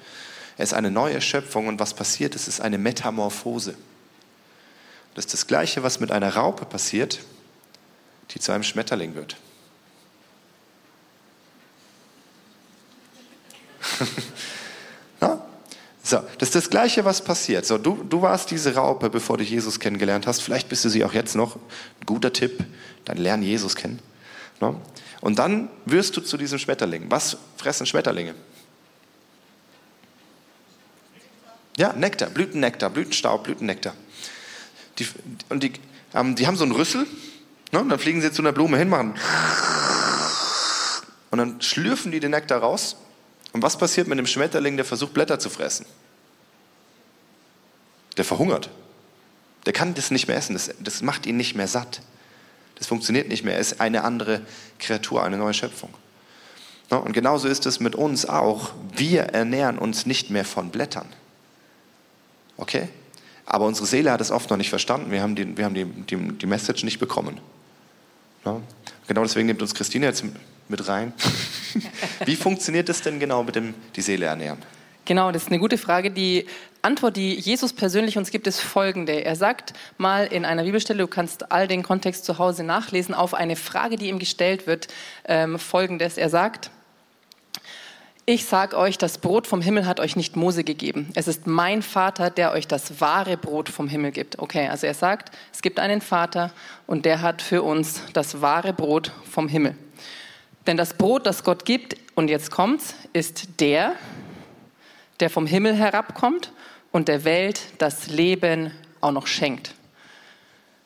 Er 0.56 0.62
ist 0.62 0.74
eine 0.74 0.92
neue 0.92 1.20
Schöpfung 1.20 1.66
und 1.66 1.80
was 1.80 1.92
passiert 1.92 2.36
ist, 2.36 2.46
ist 2.46 2.60
eine 2.60 2.78
Metamorphose. 2.78 3.74
Das 5.16 5.24
ist 5.24 5.34
das 5.34 5.48
Gleiche, 5.48 5.82
was 5.82 5.98
mit 5.98 6.12
einer 6.12 6.36
Raupe 6.36 6.66
passiert, 6.66 7.18
die 8.30 8.38
zu 8.38 8.52
einem 8.52 8.62
Schmetterling 8.62 9.16
wird. 9.16 9.36
So, 16.06 16.18
das 16.38 16.50
ist 16.50 16.54
das 16.54 16.70
Gleiche, 16.70 17.06
was 17.06 17.24
passiert. 17.24 17.64
So, 17.64 17.78
du, 17.78 18.04
du 18.04 18.20
warst 18.20 18.50
diese 18.50 18.74
Raupe, 18.74 19.08
bevor 19.08 19.38
du 19.38 19.42
Jesus 19.42 19.80
kennengelernt 19.80 20.26
hast. 20.26 20.42
Vielleicht 20.42 20.68
bist 20.68 20.84
du 20.84 20.90
sie 20.90 21.02
auch 21.02 21.14
jetzt 21.14 21.34
noch. 21.34 21.58
Guter 22.04 22.30
Tipp, 22.30 22.62
dann 23.06 23.16
lern 23.16 23.42
Jesus 23.42 23.74
kennen. 23.74 23.98
No? 24.60 24.80
Und 25.22 25.38
dann 25.38 25.70
wirst 25.86 26.14
du 26.16 26.20
zu 26.20 26.36
diesem 26.36 26.58
Schmetterling. 26.58 27.10
Was 27.10 27.38
fressen 27.56 27.86
Schmetterlinge? 27.86 28.34
Ja, 31.78 31.94
Nektar, 31.94 32.28
Blütennektar, 32.28 32.90
Blütenstaub, 32.90 33.44
Blütennektar. 33.44 33.94
Die, 34.98 35.08
und 35.48 35.62
die, 35.62 35.72
ähm, 36.12 36.36
die 36.36 36.46
haben 36.46 36.56
so 36.56 36.64
einen 36.64 36.72
Rüssel, 36.72 37.06
ne? 37.72 37.80
und 37.80 37.88
dann 37.88 37.98
fliegen 37.98 38.20
sie 38.20 38.30
zu 38.30 38.42
einer 38.42 38.52
Blume 38.52 38.76
hin, 38.76 38.90
machen 38.90 39.14
und 41.34 41.38
dann 41.38 41.60
schlürfen 41.60 42.12
die 42.12 42.20
den 42.20 42.30
Nektar 42.30 42.60
raus. 42.60 42.94
Und 43.54 43.62
was 43.62 43.78
passiert 43.78 44.08
mit 44.08 44.18
dem 44.18 44.26
Schmetterling, 44.26 44.76
der 44.76 44.84
versucht, 44.84 45.14
Blätter 45.14 45.38
zu 45.38 45.48
fressen? 45.48 45.86
Der 48.16 48.24
verhungert. 48.24 48.68
Der 49.64 49.72
kann 49.72 49.94
das 49.94 50.10
nicht 50.10 50.26
mehr 50.26 50.36
essen, 50.36 50.52
das, 50.54 50.70
das 50.80 51.02
macht 51.02 51.24
ihn 51.24 51.36
nicht 51.36 51.54
mehr 51.54 51.68
satt. 51.68 52.02
Das 52.74 52.88
funktioniert 52.88 53.28
nicht 53.28 53.44
mehr. 53.44 53.54
Er 53.54 53.60
ist 53.60 53.80
eine 53.80 54.02
andere 54.02 54.42
Kreatur, 54.80 55.22
eine 55.22 55.38
neue 55.38 55.54
Schöpfung. 55.54 55.94
Und 56.90 57.12
genauso 57.12 57.48
ist 57.48 57.64
es 57.66 57.80
mit 57.80 57.94
uns 57.94 58.26
auch. 58.26 58.72
Wir 58.94 59.22
ernähren 59.22 59.78
uns 59.78 60.04
nicht 60.04 60.30
mehr 60.30 60.44
von 60.44 60.70
Blättern. 60.70 61.06
Okay? 62.56 62.88
Aber 63.46 63.66
unsere 63.66 63.86
Seele 63.86 64.10
hat 64.10 64.20
es 64.20 64.30
oft 64.30 64.50
noch 64.50 64.56
nicht 64.56 64.70
verstanden. 64.70 65.10
Wir 65.10 65.22
haben 65.22 65.36
die, 65.36 65.56
wir 65.56 65.64
haben 65.64 65.74
die, 65.74 65.84
die, 65.84 66.16
die 66.16 66.46
Message 66.46 66.82
nicht 66.82 66.98
bekommen. 66.98 67.40
Genau 68.44 69.22
deswegen 69.22 69.46
nimmt 69.46 69.62
uns 69.62 69.74
Christine 69.74 70.06
jetzt 70.06 70.24
mit 70.68 70.88
rein. 70.88 71.12
Wie 72.24 72.36
funktioniert 72.36 72.88
das 72.88 73.02
denn 73.02 73.18
genau 73.18 73.42
mit 73.42 73.56
dem 73.56 73.74
die 73.94 74.02
Seele 74.02 74.26
ernähren? 74.26 74.58
Genau, 75.04 75.32
das 75.32 75.42
ist 75.42 75.48
eine 75.48 75.58
gute 75.58 75.76
Frage. 75.76 76.10
Die 76.10 76.46
Antwort, 76.80 77.16
die 77.16 77.34
Jesus 77.34 77.72
persönlich 77.72 78.16
uns 78.16 78.30
gibt, 78.30 78.46
ist 78.46 78.60
folgende. 78.60 79.24
Er 79.24 79.36
sagt 79.36 79.74
mal 79.98 80.26
in 80.26 80.44
einer 80.44 80.64
Bibelstelle, 80.64 81.00
du 81.00 81.06
kannst 81.06 81.52
all 81.52 81.68
den 81.68 81.82
Kontext 81.82 82.24
zu 82.24 82.38
Hause 82.38 82.64
nachlesen, 82.64 83.14
auf 83.14 83.34
eine 83.34 83.56
Frage, 83.56 83.96
die 83.96 84.08
ihm 84.08 84.18
gestellt 84.18 84.66
wird, 84.66 84.88
ähm, 85.26 85.58
folgendes. 85.58 86.16
Er 86.16 86.30
sagt, 86.30 86.70
ich 88.26 88.46
sage 88.46 88.78
euch, 88.78 88.96
das 88.96 89.18
Brot 89.18 89.46
vom 89.46 89.60
Himmel 89.60 89.86
hat 89.86 90.00
euch 90.00 90.16
nicht 90.16 90.36
Mose 90.36 90.64
gegeben. 90.64 91.10
Es 91.14 91.28
ist 91.28 91.46
mein 91.46 91.82
Vater, 91.82 92.30
der 92.30 92.52
euch 92.52 92.66
das 92.66 92.98
wahre 93.02 93.36
Brot 93.36 93.68
vom 93.68 93.86
Himmel 93.86 94.12
gibt. 94.12 94.38
Okay, 94.38 94.68
also 94.68 94.86
er 94.86 94.94
sagt, 94.94 95.36
es 95.52 95.60
gibt 95.60 95.78
einen 95.78 96.00
Vater 96.00 96.50
und 96.86 97.04
der 97.04 97.20
hat 97.20 97.42
für 97.42 97.62
uns 97.62 98.00
das 98.14 98.40
wahre 98.40 98.72
Brot 98.72 99.12
vom 99.30 99.48
Himmel. 99.48 99.76
Denn 100.66 100.76
das 100.76 100.94
Brot, 100.94 101.26
das 101.26 101.44
Gott 101.44 101.64
gibt, 101.64 101.96
und 102.14 102.28
jetzt 102.28 102.50
kommt's, 102.50 102.94
ist 103.12 103.60
der, 103.60 103.94
der 105.20 105.30
vom 105.30 105.46
Himmel 105.46 105.74
herabkommt 105.74 106.52
und 106.92 107.08
der 107.08 107.24
Welt 107.24 107.60
das 107.78 108.08
Leben 108.08 108.70
auch 109.00 109.12
noch 109.12 109.26
schenkt. 109.26 109.74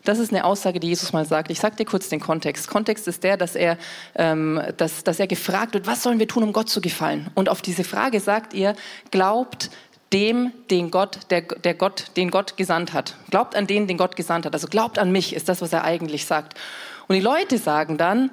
Das 0.05 0.19
ist 0.19 0.33
eine 0.33 0.45
Aussage, 0.45 0.81
die 0.81 0.89
Jesus 0.89 1.13
mal 1.13 1.27
sagt. 1.27 1.51
Ich 1.51 1.61
sage 1.61 1.77
dir 1.77 1.85
kurz 1.85 2.09
den 2.09 2.21
Kontext. 2.21 2.69
Kontext 2.69 3.07
ist 3.09 3.25
der, 3.25 3.37
dass 3.37 3.55
er, 3.55 3.77
ähm, 4.15 4.61
dass, 4.79 5.05
dass 5.05 5.21
er 5.21 5.27
gefragt 5.27 5.75
wird, 5.75 5.87
was 5.87 6.03
sollen 6.03 6.19
wir 6.19 6.27
tun, 6.27 6.45
um 6.45 6.53
Gott 6.55 6.71
zu 6.71 6.81
gefallen? 6.81 7.31
Und 7.35 7.51
auf 7.51 7.61
diese 7.61 7.85
Frage 7.85 8.21
sagt 8.21 8.55
er, 8.55 8.75
glaubt 9.11 9.71
dem, 10.15 10.53
den 10.71 10.91
Gott, 10.91 11.19
der, 11.31 11.43
der 11.43 11.75
Gott, 11.75 12.13
den 12.17 12.31
Gott 12.31 12.57
gesandt 12.57 12.95
hat. 12.95 13.17
Glaubt 13.31 13.55
an 13.55 13.67
den, 13.67 13.87
den 13.87 13.99
Gott 13.99 14.17
gesandt 14.17 14.47
hat. 14.47 14.55
Also 14.55 14.67
glaubt 14.69 14.99
an 14.99 15.13
mich, 15.13 15.35
ist 15.35 15.49
das, 15.49 15.61
was 15.61 15.73
er 15.73 15.85
eigentlich 15.85 16.25
sagt. 16.25 16.59
Und 17.07 17.15
die 17.17 17.21
Leute 17.21 17.59
sagen 17.59 17.99
dann, 17.99 18.31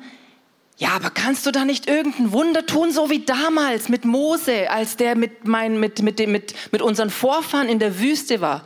ja, 0.77 0.89
aber 0.89 1.09
kannst 1.09 1.45
du 1.45 1.51
da 1.51 1.63
nicht 1.63 1.87
irgendein 1.87 2.33
Wunder 2.33 2.65
tun, 2.65 2.91
so 2.91 3.09
wie 3.09 3.19
damals 3.19 3.87
mit 3.87 4.03
Mose, 4.03 4.69
als 4.69 4.97
der 4.97 5.15
mit, 5.15 5.47
mein, 5.47 5.79
mit, 5.79 6.01
mit, 6.01 6.19
mit, 6.27 6.53
mit 6.71 6.81
unseren 6.81 7.09
Vorfahren 7.09 7.69
in 7.69 7.79
der 7.79 7.99
Wüste 7.99 8.41
war? 8.41 8.63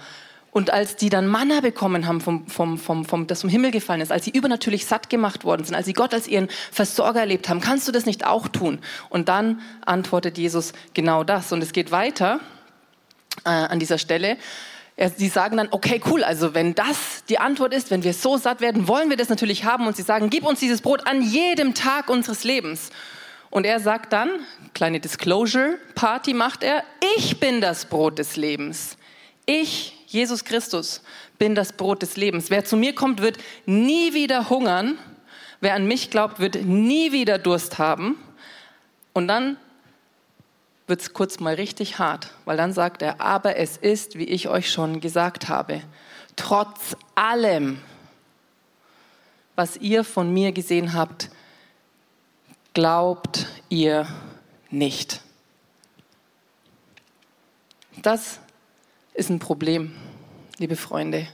Und 0.51 0.71
als 0.71 0.95
die 0.95 1.09
dann 1.09 1.27
Manna 1.27 1.61
bekommen 1.61 2.07
haben, 2.07 2.21
vom, 2.21 2.47
vom, 2.47 2.79
vom, 2.79 3.05
vom, 3.05 3.27
das 3.27 3.41
vom 3.41 3.49
Himmel 3.51 3.69
gefallen 3.69 4.01
ist, 4.01 4.11
als 4.11 4.25
sie 4.25 4.31
übernatürlich 4.31 4.87
satt 4.87 5.11
gemacht 5.11 5.43
worden 5.43 5.63
sind, 5.63 5.75
als 5.75 5.85
sie 5.85 5.93
Gott 5.93 6.11
als 6.11 6.27
ihren 6.27 6.47
Versorger 6.71 7.19
erlebt 7.19 7.47
haben, 7.47 7.61
kannst 7.61 7.87
du 7.87 7.91
das 7.91 8.07
nicht 8.07 8.25
auch 8.25 8.47
tun? 8.47 8.79
Und 9.09 9.29
dann 9.29 9.61
antwortet 9.85 10.39
Jesus 10.39 10.73
genau 10.95 11.23
das. 11.23 11.51
Und 11.51 11.61
es 11.61 11.71
geht 11.71 11.91
weiter 11.91 12.39
äh, 13.45 13.49
an 13.49 13.77
dieser 13.77 13.99
Stelle. 13.99 14.37
Sie 15.15 15.29
sagen 15.29 15.55
dann, 15.55 15.69
okay, 15.71 16.01
cool, 16.09 16.25
also 16.25 16.53
wenn 16.53 16.75
das 16.75 17.23
die 17.29 17.39
Antwort 17.39 17.73
ist, 17.73 17.89
wenn 17.89 18.03
wir 18.03 18.13
so 18.13 18.35
satt 18.35 18.59
werden, 18.59 18.89
wollen 18.89 19.09
wir 19.09 19.15
das 19.15 19.29
natürlich 19.29 19.63
haben. 19.63 19.87
Und 19.87 19.95
sie 19.95 20.01
sagen, 20.01 20.29
gib 20.29 20.43
uns 20.43 20.59
dieses 20.59 20.81
Brot 20.81 21.07
an 21.07 21.21
jedem 21.21 21.73
Tag 21.73 22.09
unseres 22.09 22.43
Lebens. 22.43 22.89
Und 23.49 23.65
er 23.65 23.79
sagt 23.79 24.11
dann, 24.11 24.29
kleine 24.73 24.99
Disclosure-Party 24.99 26.33
macht 26.33 26.63
er, 26.63 26.83
ich 27.17 27.39
bin 27.39 27.61
das 27.61 27.85
Brot 27.85 28.19
des 28.19 28.35
Lebens. 28.35 28.97
Ich, 29.45 30.03
Jesus 30.07 30.43
Christus, 30.43 31.01
bin 31.37 31.55
das 31.55 31.73
Brot 31.73 32.01
des 32.01 32.17
Lebens. 32.17 32.49
Wer 32.49 32.65
zu 32.65 32.75
mir 32.75 32.93
kommt, 32.93 33.21
wird 33.21 33.37
nie 33.65 34.13
wieder 34.13 34.49
hungern. 34.49 34.97
Wer 35.61 35.75
an 35.75 35.87
mich 35.87 36.09
glaubt, 36.09 36.39
wird 36.39 36.63
nie 36.65 37.13
wieder 37.13 37.37
Durst 37.37 37.79
haben. 37.79 38.17
Und 39.13 39.27
dann 39.29 39.57
wird 40.89 41.01
es 41.01 41.13
kurz 41.13 41.39
mal 41.39 41.53
richtig 41.53 41.99
hart, 41.99 42.31
weil 42.45 42.57
dann 42.57 42.73
sagt 42.73 43.01
er, 43.01 43.21
aber 43.21 43.57
es 43.57 43.77
ist, 43.77 44.17
wie 44.17 44.25
ich 44.25 44.49
euch 44.49 44.71
schon 44.71 44.99
gesagt 44.99 45.47
habe, 45.47 45.81
trotz 46.35 46.97
allem, 47.15 47.79
was 49.55 49.77
ihr 49.77 50.03
von 50.03 50.33
mir 50.33 50.51
gesehen 50.51 50.93
habt, 50.93 51.29
glaubt 52.73 53.45
ihr 53.69 54.07
nicht. 54.69 55.21
Das 58.01 58.39
ist 59.13 59.29
ein 59.29 59.39
Problem, 59.39 59.93
liebe 60.57 60.75
Freunde. 60.75 61.27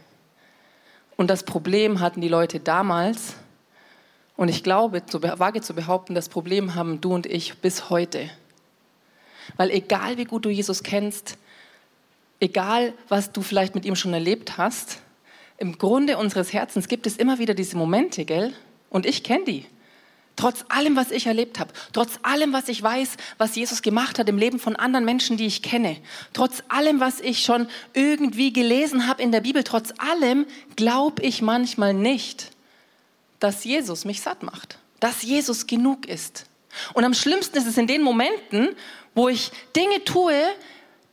Und 1.15 1.29
das 1.29 1.43
Problem 1.43 1.99
hatten 1.99 2.19
die 2.19 2.27
Leute 2.27 2.59
damals. 2.59 3.35
Und 4.35 4.49
ich 4.49 4.63
glaube, 4.63 5.01
wage 5.11 5.61
zu 5.61 5.73
behaupten, 5.73 6.15
das 6.15 6.27
Problem 6.27 6.75
haben 6.75 6.99
du 6.99 7.13
und 7.13 7.25
ich 7.25 7.59
bis 7.59 7.89
heute. 7.89 8.29
Weil 9.57 9.71
egal 9.71 10.17
wie 10.17 10.25
gut 10.25 10.45
du 10.45 10.49
Jesus 10.49 10.83
kennst, 10.83 11.37
egal 12.39 12.93
was 13.07 13.31
du 13.31 13.41
vielleicht 13.41 13.75
mit 13.75 13.85
ihm 13.85 13.95
schon 13.95 14.13
erlebt 14.13 14.57
hast, 14.57 14.99
im 15.57 15.77
Grunde 15.77 16.17
unseres 16.17 16.51
Herzens 16.51 16.87
gibt 16.87 17.07
es 17.07 17.17
immer 17.17 17.39
wieder 17.39 17.53
diese 17.53 17.77
Momente, 17.77 18.25
gell? 18.25 18.53
Und 18.89 19.05
ich 19.05 19.23
kenne 19.23 19.45
die. 19.45 19.65
Trotz 20.35 20.65
allem, 20.67 20.97
was 20.97 21.11
ich 21.11 21.27
erlebt 21.27 21.59
habe, 21.59 21.71
trotz 21.93 22.19
allem, 22.21 22.51
was 22.51 22.67
ich 22.67 22.83
weiß, 22.83 23.15
was 23.37 23.55
Jesus 23.55 23.81
gemacht 23.81 24.19
hat 24.19 24.27
im 24.27 24.37
Leben 24.37 24.59
von 24.59 24.75
anderen 24.75 25.05
Menschen, 25.05 25.37
die 25.37 25.45
ich 25.45 25.61
kenne, 25.61 25.95
trotz 26.33 26.61
allem, 26.67 26.99
was 26.99 27.21
ich 27.21 27.45
schon 27.45 27.67
irgendwie 27.93 28.51
gelesen 28.51 29.07
habe 29.07 29.23
in 29.23 29.31
der 29.31 29.39
Bibel, 29.39 29.63
trotz 29.63 29.93
allem 29.97 30.45
glaube 30.75 31.21
ich 31.21 31.41
manchmal 31.41 31.93
nicht, 31.93 32.51
dass 33.39 33.63
Jesus 33.63 34.03
mich 34.03 34.21
satt 34.21 34.43
macht, 34.43 34.77
dass 34.99 35.23
Jesus 35.23 35.67
genug 35.67 36.05
ist. 36.05 36.47
Und 36.93 37.03
am 37.03 37.13
schlimmsten 37.13 37.57
ist 37.57 37.67
es 37.67 37.77
in 37.77 37.87
den 37.87 38.01
Momenten, 38.01 38.69
wo 39.13 39.29
ich 39.29 39.51
Dinge 39.75 40.03
tue, 40.03 40.35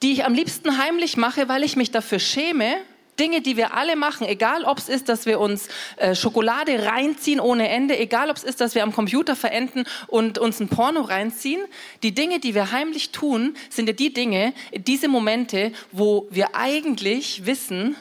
die 0.03 0.13
ich 0.13 0.25
am 0.25 0.35
liebsten 0.35 0.79
heimlich 0.79 1.17
mache, 1.17 1.49
weil 1.49 1.63
ich 1.63 1.77
mich 1.77 1.91
dafür 1.91 2.19
schäme. 2.19 2.77
Dinge, 3.21 3.43
die 3.43 3.57
wir 3.59 3.75
alle 3.75 3.95
machen, 3.95 4.27
egal 4.27 4.65
ob 4.65 4.79
es 4.79 4.89
ist, 4.89 5.09
dass 5.09 5.27
wir 5.27 5.39
uns 5.39 5.69
äh, 5.97 6.15
Schokolade 6.15 6.87
reinziehen 6.87 7.41
ohne 7.41 7.69
Ende, 7.69 7.99
egal 7.99 8.31
ob 8.31 8.37
es 8.37 8.43
ist, 8.43 8.61
dass 8.61 8.75
wir 8.75 8.83
am 8.83 8.93
Computer 8.93 9.37
verenden 9.37 9.85
und 10.07 10.39
uns 10.39 10.61
ein 10.61 10.69
Porno 10.69 11.03
reinziehen. 11.03 11.63
Die 12.03 12.15
Dinge, 12.15 12.41
die 12.41 12.55
wir 12.55 12.73
heimlich 12.73 13.11
tun, 13.11 13.55
sind 13.69 13.87
ja 13.87 13.93
die 13.93 14.15
Dinge, 14.15 14.55
diese 14.73 15.09
Momente, 15.09 15.73
wo 15.93 16.27
wir 16.31 16.57
eigentlich 16.57 17.45
wissen, 17.45 17.97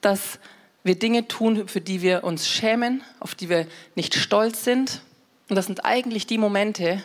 dass 0.00 0.40
wir 0.82 0.98
Dinge 0.98 1.28
tun, 1.28 1.68
für 1.68 1.80
die 1.80 2.02
wir 2.02 2.24
uns 2.24 2.48
schämen, 2.48 3.02
auf 3.20 3.34
die 3.34 3.48
wir 3.48 3.66
nicht 3.94 4.14
stolz 4.14 4.64
sind. 4.64 5.00
Und 5.48 5.56
das 5.56 5.66
sind 5.66 5.84
eigentlich 5.84 6.26
die 6.26 6.38
Momente, 6.38 7.02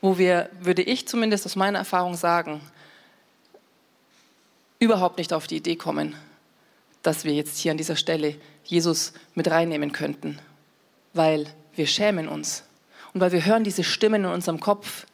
wo 0.00 0.18
wir, 0.18 0.50
würde 0.60 0.82
ich 0.82 1.08
zumindest 1.08 1.46
aus 1.46 1.56
meiner 1.56 1.78
Erfahrung 1.78 2.16
sagen, 2.16 2.60
überhaupt 4.78 5.18
nicht 5.18 5.32
auf 5.32 5.46
die 5.46 5.56
Idee 5.56 5.76
kommen, 5.76 6.14
dass 7.02 7.24
wir 7.24 7.34
jetzt 7.34 7.58
hier 7.58 7.72
an 7.72 7.78
dieser 7.78 7.96
Stelle 7.96 8.36
Jesus 8.64 9.12
mit 9.34 9.50
reinnehmen 9.50 9.92
könnten, 9.92 10.38
weil 11.12 11.46
wir 11.74 11.86
schämen 11.86 12.28
uns 12.28 12.64
und 13.12 13.20
weil 13.20 13.32
wir 13.32 13.44
hören 13.44 13.64
diese 13.64 13.84
Stimmen 13.84 14.24
in 14.24 14.30
unserem 14.30 14.60
Kopf, 14.60 15.06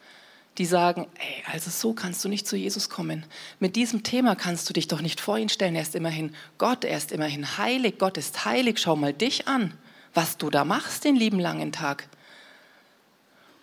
die 0.59 0.67
sagen, 0.67 1.07
ey, 1.19 1.53
also 1.53 1.71
so 1.71 1.93
kannst 1.93 2.25
du 2.25 2.29
nicht 2.29 2.47
zu 2.47 2.57
Jesus 2.57 2.89
kommen. 2.89 3.27
Mit 3.61 3.77
diesem 3.77 4.03
Thema 4.03 4.35
kannst 4.37 4.69
du 4.69 4.73
dich 4.73 4.89
doch 4.89 5.03
nicht 5.03 5.21
vor 5.21 5.37
ihn 5.37 5.51
stellen. 5.51 5.75
Er 5.75 5.83
ist 5.83 5.95
immerhin 5.95 6.35
Gott, 6.57 6.85
er 6.85 6.97
ist 6.97 7.13
immerhin 7.13 7.59
heilig, 7.59 7.99
Gott 7.99 8.17
ist 8.17 8.47
heilig. 8.47 8.79
Schau 8.79 8.97
mal 8.97 9.13
dich 9.13 9.49
an, 9.49 9.75
was 10.15 10.39
du 10.39 10.49
da 10.49 10.65
machst 10.65 11.05
den 11.05 11.15
lieben 11.15 11.39
langen 11.39 11.73
Tag. 11.73 12.09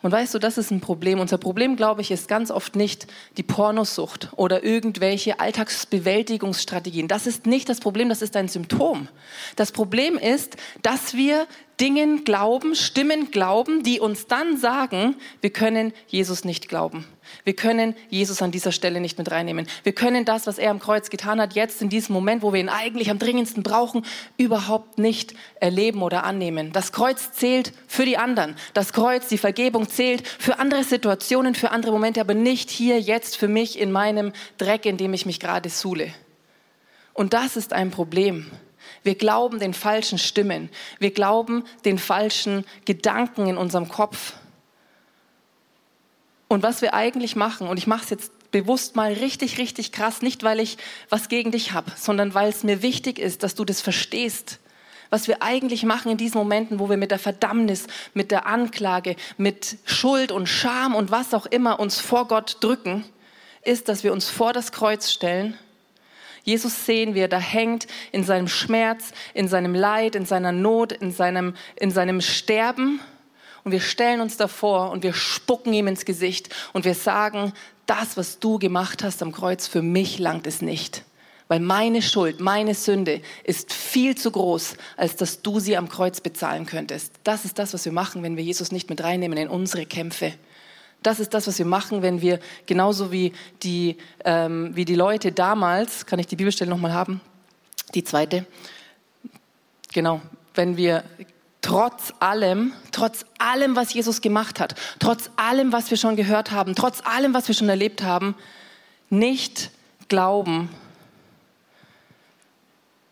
Und 0.04 0.12
weißt 0.12 0.34
du, 0.34 0.40
das 0.40 0.58
ist 0.58 0.70
ein 0.70 0.82
Problem. 0.82 1.22
Unser 1.22 1.38
Problem, 1.38 1.78
glaube 1.78 2.02
ich, 2.02 2.12
ist 2.12 2.28
ganz 2.28 2.52
oft 2.52 2.76
nicht 2.76 3.08
die 3.38 3.44
Pornosucht 3.44 4.30
oder 4.36 4.64
irgendwelche 4.64 5.40
Alltagsbewältigungsstrategien. 5.40 7.08
Das 7.08 7.26
ist 7.26 7.48
nicht 7.48 7.70
das 7.70 7.80
Problem, 7.80 8.10
das 8.10 8.22
ist 8.22 8.36
ein 8.36 8.50
Symptom. 8.50 9.08
Das 9.56 9.72
Problem 9.72 10.18
ist, 10.18 10.58
dass 10.82 11.14
wir 11.14 11.48
Dingen 11.84 12.24
glauben, 12.24 12.76
Stimmen 12.76 13.30
glauben, 13.30 13.84
die 13.84 14.00
uns 14.00 14.28
dann 14.28 14.56
sagen, 14.56 15.16
wir 15.42 15.50
können 15.50 15.92
Jesus 16.08 16.46
nicht 16.46 16.70
glauben. 16.70 17.06
Wir 17.44 17.58
können 17.58 17.94
Jesus 18.10 18.42
an 18.42 18.52
dieser 18.52 18.72
Stelle 18.72 19.02
nicht 19.02 19.18
mit 19.18 19.30
reinnehmen. 19.30 19.68
Wir 19.84 19.92
können 19.92 20.24
das, 20.24 20.48
was 20.48 20.60
er 20.60 20.72
am 20.72 20.80
Kreuz 20.80 21.10
getan 21.10 21.42
hat, 21.42 21.56
jetzt 21.56 21.82
in 21.82 21.90
diesem 21.90 22.14
Moment, 22.14 22.42
wo 22.42 22.54
wir 22.54 22.62
ihn 22.62 22.70
eigentlich 22.70 23.12
am 23.12 23.20
dringendsten 23.20 23.64
brauchen, 23.64 24.06
überhaupt 24.38 24.98
nicht 24.98 25.34
erleben 25.60 26.04
oder 26.04 26.24
annehmen. 26.24 26.72
Das 26.72 26.94
Kreuz 26.94 27.34
zählt 27.34 27.74
für 27.86 28.06
die 28.06 28.16
anderen. 28.18 28.56
Das 28.74 28.94
Kreuz, 28.94 29.28
die 29.28 29.38
Vergebung 29.38 29.90
zählt 29.90 30.26
für 30.26 30.60
andere 30.60 30.86
Situationen, 30.86 31.54
für 31.54 31.72
andere 31.72 31.92
Momente, 31.92 32.22
aber 32.22 32.34
nicht 32.34 32.70
hier 32.70 33.02
jetzt 33.02 33.36
für 33.36 33.50
mich 33.50 33.78
in 33.78 33.92
meinem 33.92 34.32
Dreck, 34.58 34.86
in 34.86 34.96
dem 34.96 35.14
ich 35.14 35.26
mich 35.26 35.42
gerade 35.42 35.68
suhle. 35.68 36.14
Und 37.14 37.34
das 37.34 37.58
ist 37.58 37.74
ein 37.74 37.92
Problem. 37.92 38.50
Wir 39.04 39.16
glauben 39.16 39.60
den 39.60 39.74
falschen 39.74 40.18
Stimmen. 40.18 40.70
Wir 41.00 41.12
glauben 41.12 41.64
den 41.86 42.00
falschen 42.00 42.66
Gedanken 42.86 43.48
in 43.48 43.58
unserem 43.58 43.90
Kopf. 43.90 44.34
Und 46.48 46.64
was 46.64 46.82
wir 46.82 46.94
eigentlich 46.94 47.36
machen, 47.36 47.68
und 47.68 47.78
ich 47.78 47.88
mache 47.88 48.04
es 48.04 48.10
jetzt 48.10 48.52
bewusst 48.52 48.96
mal 48.96 49.12
richtig, 49.12 49.58
richtig 49.58 49.92
krass, 49.92 50.22
nicht 50.22 50.44
weil 50.44 50.60
ich 50.60 50.78
was 51.10 51.28
gegen 51.28 51.52
dich 51.52 51.74
habe, 51.74 51.92
sondern 51.98 52.34
weil 52.34 52.50
es 52.50 52.64
mir 52.64 52.82
wichtig 52.82 53.20
ist, 53.20 53.44
dass 53.44 53.56
du 53.56 53.66
das 53.66 53.82
verstehst. 53.82 54.60
Was 55.10 55.28
wir 55.28 55.42
eigentlich 55.42 55.84
machen 55.84 56.12
in 56.12 56.18
diesen 56.18 56.38
Momenten, 56.38 56.80
wo 56.80 56.90
wir 56.90 56.98
mit 56.98 57.12
der 57.12 57.20
Verdammnis, 57.20 57.88
mit 58.14 58.32
der 58.32 58.46
Anklage, 58.46 59.16
mit 59.38 59.78
Schuld 59.86 60.32
und 60.32 60.48
Scham 60.48 60.96
und 60.96 61.12
was 61.12 61.34
auch 61.34 61.46
immer 61.46 61.80
uns 61.80 62.00
vor 62.00 62.28
Gott 62.28 62.58
drücken, 62.62 63.04
ist, 63.64 63.90
dass 63.90 64.04
wir 64.04 64.14
uns 64.14 64.30
vor 64.30 64.54
das 64.54 64.72
Kreuz 64.72 65.12
stellen 65.12 65.58
Jesus 66.44 66.86
sehen, 66.86 67.16
wie 67.16 67.22
er 67.22 67.28
da 67.30 67.40
hängt 67.40 67.88
in 68.12 68.24
seinem 68.24 68.48
Schmerz, 68.48 69.12
in 69.34 69.48
seinem 69.48 69.74
Leid, 69.74 70.16
in 70.16 70.26
seiner 70.26 70.52
Not, 70.52 70.92
in 70.92 71.12
seinem, 71.12 71.56
in 71.76 71.90
seinem 71.90 72.22
Sterben. 72.22 73.00
Und 73.64 73.72
wir 73.72 73.80
stellen 73.80 74.20
uns 74.20 74.36
davor 74.36 74.92
und 74.92 75.04
wir 75.04 75.14
spucken 75.14 75.74
ihm 75.74 75.88
ins 75.88 76.04
Gesicht 76.04 76.54
und 76.74 76.84
wir 76.84 76.96
sagen, 76.96 77.54
das, 77.86 78.18
was 78.18 78.40
du 78.40 78.60
gemacht 78.60 79.04
hast 79.04 79.22
am 79.24 79.32
Kreuz, 79.32 79.68
für 79.68 79.82
mich 79.82 80.20
langt 80.20 80.46
es 80.46 80.62
nicht. 80.62 81.04
Weil 81.48 81.60
meine 81.60 82.02
Schuld, 82.02 82.40
meine 82.40 82.74
Sünde 82.74 83.22
ist 83.44 83.74
viel 83.74 84.16
zu 84.16 84.32
groß, 84.32 84.76
als 84.98 85.16
dass 85.16 85.42
du 85.42 85.60
sie 85.60 85.78
am 85.78 85.90
Kreuz 85.90 86.22
bezahlen 86.22 86.66
könntest. 86.66 87.14
Das 87.24 87.46
ist 87.46 87.60
das, 87.60 87.74
was 87.74 87.86
wir 87.86 87.92
machen, 87.92 88.24
wenn 88.24 88.38
wir 88.38 88.44
Jesus 88.44 88.72
nicht 88.72 88.90
mit 88.90 89.04
reinnehmen 89.04 89.38
in 89.38 89.50
unsere 89.50 89.86
Kämpfe. 89.86 90.34
Das 91.04 91.20
ist 91.20 91.34
das, 91.34 91.48
was 91.48 91.60
wir 91.60 91.66
machen, 91.66 92.02
wenn 92.02 92.22
wir 92.22 92.40
genauso 92.66 93.12
wie 93.12 93.34
die, 93.62 93.98
ähm, 94.24 94.76
wie 94.76 94.86
die 94.86 94.96
Leute 94.96 95.32
damals, 95.32 96.06
kann 96.06 96.20
ich 96.20 96.28
die 96.28 96.38
Bibelstelle 96.38 96.70
nochmal 96.70 96.94
haben? 96.94 97.22
Die 97.94 98.04
zweite. 98.04 98.46
Genau, 99.94 100.22
wenn 100.56 100.78
wir 100.78 101.04
trotz 101.62 102.14
allem, 102.20 102.74
trotz 102.92 103.26
allem, 103.38 103.76
was 103.76 103.94
Jesus 103.94 104.22
gemacht 104.22 104.60
hat, 104.60 104.76
trotz 105.00 105.30
allem, 105.36 105.72
was 105.72 105.90
wir 105.90 105.98
schon 105.98 106.16
gehört 106.16 106.52
haben, 106.52 106.76
trotz 106.76 107.02
allem, 107.06 107.34
was 107.34 107.48
wir 107.48 107.56
schon 107.56 107.70
erlebt 107.70 108.04
haben, 108.04 108.36
nicht 109.10 109.72
glauben, 110.08 110.70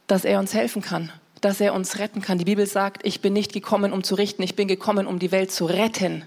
dass 0.08 0.25
er 0.25 0.39
uns 0.39 0.54
helfen 0.54 0.82
kann, 0.82 1.12
dass 1.39 1.62
er 1.62 1.73
uns 1.73 1.99
retten 1.99 2.21
kann. 2.21 2.38
Die 2.38 2.45
Bibel 2.45 2.65
sagt, 2.65 3.06
ich 3.06 3.21
bin 3.21 3.34
nicht 3.34 3.54
gekommen, 3.54 3.93
um 3.93 4.04
zu 4.04 4.15
richten, 4.15 4.43
ich 4.43 4.56
bin 4.56 4.67
gekommen, 4.67 5.08
um 5.08 5.19
die 5.19 5.32
Welt 5.32 5.51
zu 5.51 5.65
retten. 5.65 6.25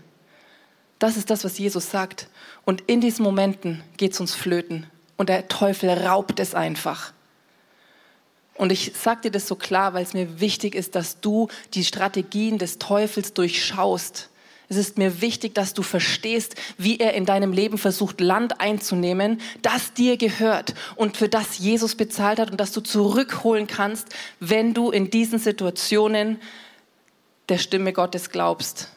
Das 1.05 1.19
ist 1.19 1.29
das, 1.29 1.45
was 1.45 1.59
Jesus 1.59 1.90
sagt. 1.90 2.29
Und 2.64 2.81
in 2.87 3.03
diesen 3.03 3.25
Momenten 3.25 3.83
geht 3.99 4.14
es 4.14 4.21
uns 4.21 4.35
flöten. 4.35 4.87
Und 5.19 5.29
der 5.29 5.49
Teufel 5.49 5.90
raubt 5.90 6.40
es 6.40 6.55
einfach. 6.55 7.12
Und 8.55 8.73
ich 8.73 8.93
sage 8.99 9.21
dir 9.25 9.31
das 9.31 9.47
so 9.47 9.55
klar, 9.55 9.93
weil 9.93 10.03
es 10.03 10.14
mir 10.14 10.40
wichtig 10.40 10.75
ist, 10.75 10.95
dass 10.95 11.21
du 11.21 11.49
die 11.75 11.85
Strategien 11.85 12.57
des 12.57 12.79
Teufels 12.79 13.35
durchschaust. 13.35 14.31
Es 14.71 14.79
ist 14.79 14.97
mir 14.97 15.21
wichtig, 15.21 15.55
dass 15.55 15.75
du 15.75 15.83
verstehst, 15.83 16.55
wie 16.79 16.99
er 16.99 17.12
in 17.12 17.27
deinem 17.27 17.53
Leben 17.53 17.77
versucht, 17.77 18.23
Land 18.23 18.62
einzunehmen, 18.62 19.43
das 19.61 19.93
dir 19.93 20.17
gehört 20.17 20.73
und 20.97 21.19
für 21.19 21.29
das 21.29 21.59
Jesus 21.59 21.97
bezahlt 21.97 22.38
hat 22.38 22.51
und 22.51 22.59
das 22.59 22.73
du 22.73 22.81
zurückholen 22.81 23.67
kannst, 23.67 24.09
wenn 24.40 24.73
du 24.73 24.90
in 24.90 25.11
diesen 25.11 25.38
Situationen 25.38 26.40
der 27.51 27.59
Stimme 27.59 27.93
Gottes 27.93 28.31
glaubst 28.31 28.94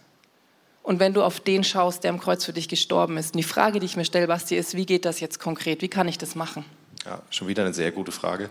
und 0.87 1.01
wenn 1.01 1.13
du 1.13 1.21
auf 1.21 1.41
den 1.41 1.65
schaust, 1.65 2.05
der 2.05 2.11
am 2.11 2.17
Kreuz 2.17 2.45
für 2.45 2.53
dich 2.53 2.69
gestorben 2.69 3.17
ist. 3.17 3.33
Und 3.33 3.39
die 3.39 3.43
Frage, 3.43 3.81
die 3.81 3.85
ich 3.85 3.97
mir 3.97 4.05
stelle, 4.05 4.25
Basti, 4.25 4.55
ist, 4.55 4.73
wie 4.73 4.85
geht 4.85 5.03
das 5.03 5.19
jetzt 5.19 5.37
konkret? 5.37 5.81
Wie 5.81 5.89
kann 5.89 6.07
ich 6.07 6.17
das 6.17 6.33
machen? 6.33 6.63
Ja, 7.05 7.21
schon 7.29 7.49
wieder 7.49 7.65
eine 7.65 7.73
sehr 7.73 7.91
gute 7.91 8.13
Frage. 8.13 8.49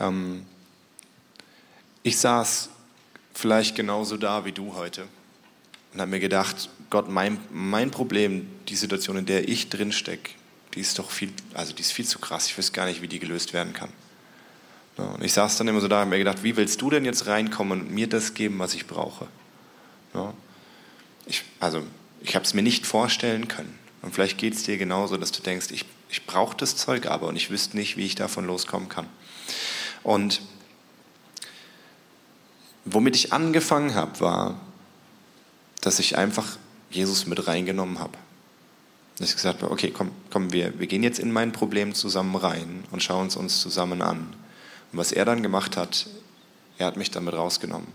Ähm, 0.00 0.46
ich 2.02 2.18
saß 2.18 2.70
vielleicht 3.34 3.76
genauso 3.76 4.16
da 4.16 4.46
wie 4.46 4.52
du 4.52 4.76
heute 4.76 5.04
und 5.92 6.00
habe 6.00 6.10
mir 6.10 6.20
gedacht, 6.20 6.70
Gott, 6.88 7.10
mein, 7.10 7.38
mein 7.50 7.90
Problem, 7.90 8.48
die 8.68 8.76
Situation, 8.76 9.18
in 9.18 9.26
der 9.26 9.46
ich 9.46 9.68
drin 9.68 9.92
stecke, 9.92 10.30
die 10.74 10.80
ist 10.80 10.98
doch 10.98 11.10
viel, 11.10 11.34
also 11.52 11.74
die 11.74 11.82
ist 11.82 11.92
viel 11.92 12.06
zu 12.06 12.18
krass. 12.18 12.46
Ich 12.46 12.56
weiß 12.56 12.72
gar 12.72 12.86
nicht, 12.86 13.02
wie 13.02 13.08
die 13.08 13.18
gelöst 13.18 13.52
werden 13.52 13.74
kann. 13.74 13.90
Und 14.96 15.22
ich 15.22 15.34
saß 15.34 15.58
dann 15.58 15.68
immer 15.68 15.82
so 15.82 15.88
da 15.88 15.96
und 15.96 16.00
habe 16.00 16.10
mir 16.12 16.18
gedacht, 16.18 16.42
wie 16.42 16.56
willst 16.56 16.80
du 16.80 16.88
denn 16.88 17.04
jetzt 17.04 17.26
reinkommen 17.26 17.82
und 17.82 17.90
mir 17.90 18.08
das 18.08 18.32
geben, 18.32 18.58
was 18.58 18.72
ich 18.72 18.86
brauche? 18.86 19.26
Ich, 21.26 21.44
also 21.60 21.82
ich 22.22 22.34
habe 22.34 22.44
es 22.44 22.54
mir 22.54 22.62
nicht 22.62 22.86
vorstellen 22.86 23.48
können. 23.48 23.78
Und 24.02 24.14
vielleicht 24.14 24.38
geht 24.38 24.54
es 24.54 24.62
dir 24.62 24.78
genauso, 24.78 25.16
dass 25.16 25.32
du 25.32 25.42
denkst, 25.42 25.70
ich, 25.70 25.84
ich 26.08 26.26
brauche 26.26 26.56
das 26.56 26.76
Zeug 26.76 27.06
aber 27.06 27.26
und 27.26 27.36
ich 27.36 27.50
wüsste 27.50 27.76
nicht, 27.76 27.96
wie 27.96 28.06
ich 28.06 28.14
davon 28.14 28.46
loskommen 28.46 28.88
kann. 28.88 29.06
Und 30.02 30.40
womit 32.84 33.16
ich 33.16 33.32
angefangen 33.32 33.94
habe, 33.94 34.20
war, 34.20 34.60
dass 35.80 35.98
ich 35.98 36.16
einfach 36.16 36.56
Jesus 36.90 37.26
mit 37.26 37.46
reingenommen 37.46 37.98
habe. 37.98 38.16
Dass 39.18 39.30
ich 39.30 39.34
gesagt 39.34 39.62
habe, 39.62 39.72
okay, 39.72 39.90
komm, 39.90 40.10
komm 40.30 40.52
wir, 40.52 40.78
wir 40.78 40.86
gehen 40.86 41.02
jetzt 41.02 41.18
in 41.18 41.32
mein 41.32 41.52
Problem 41.52 41.94
zusammen 41.94 42.36
rein 42.36 42.84
und 42.90 43.02
schauen 43.02 43.26
es 43.28 43.36
uns 43.36 43.60
zusammen 43.60 44.02
an. 44.02 44.34
Und 44.92 44.98
was 44.98 45.10
er 45.10 45.24
dann 45.24 45.42
gemacht 45.42 45.76
hat, 45.76 46.06
er 46.78 46.86
hat 46.86 46.96
mich 46.96 47.10
damit 47.10 47.34
rausgenommen. 47.34 47.88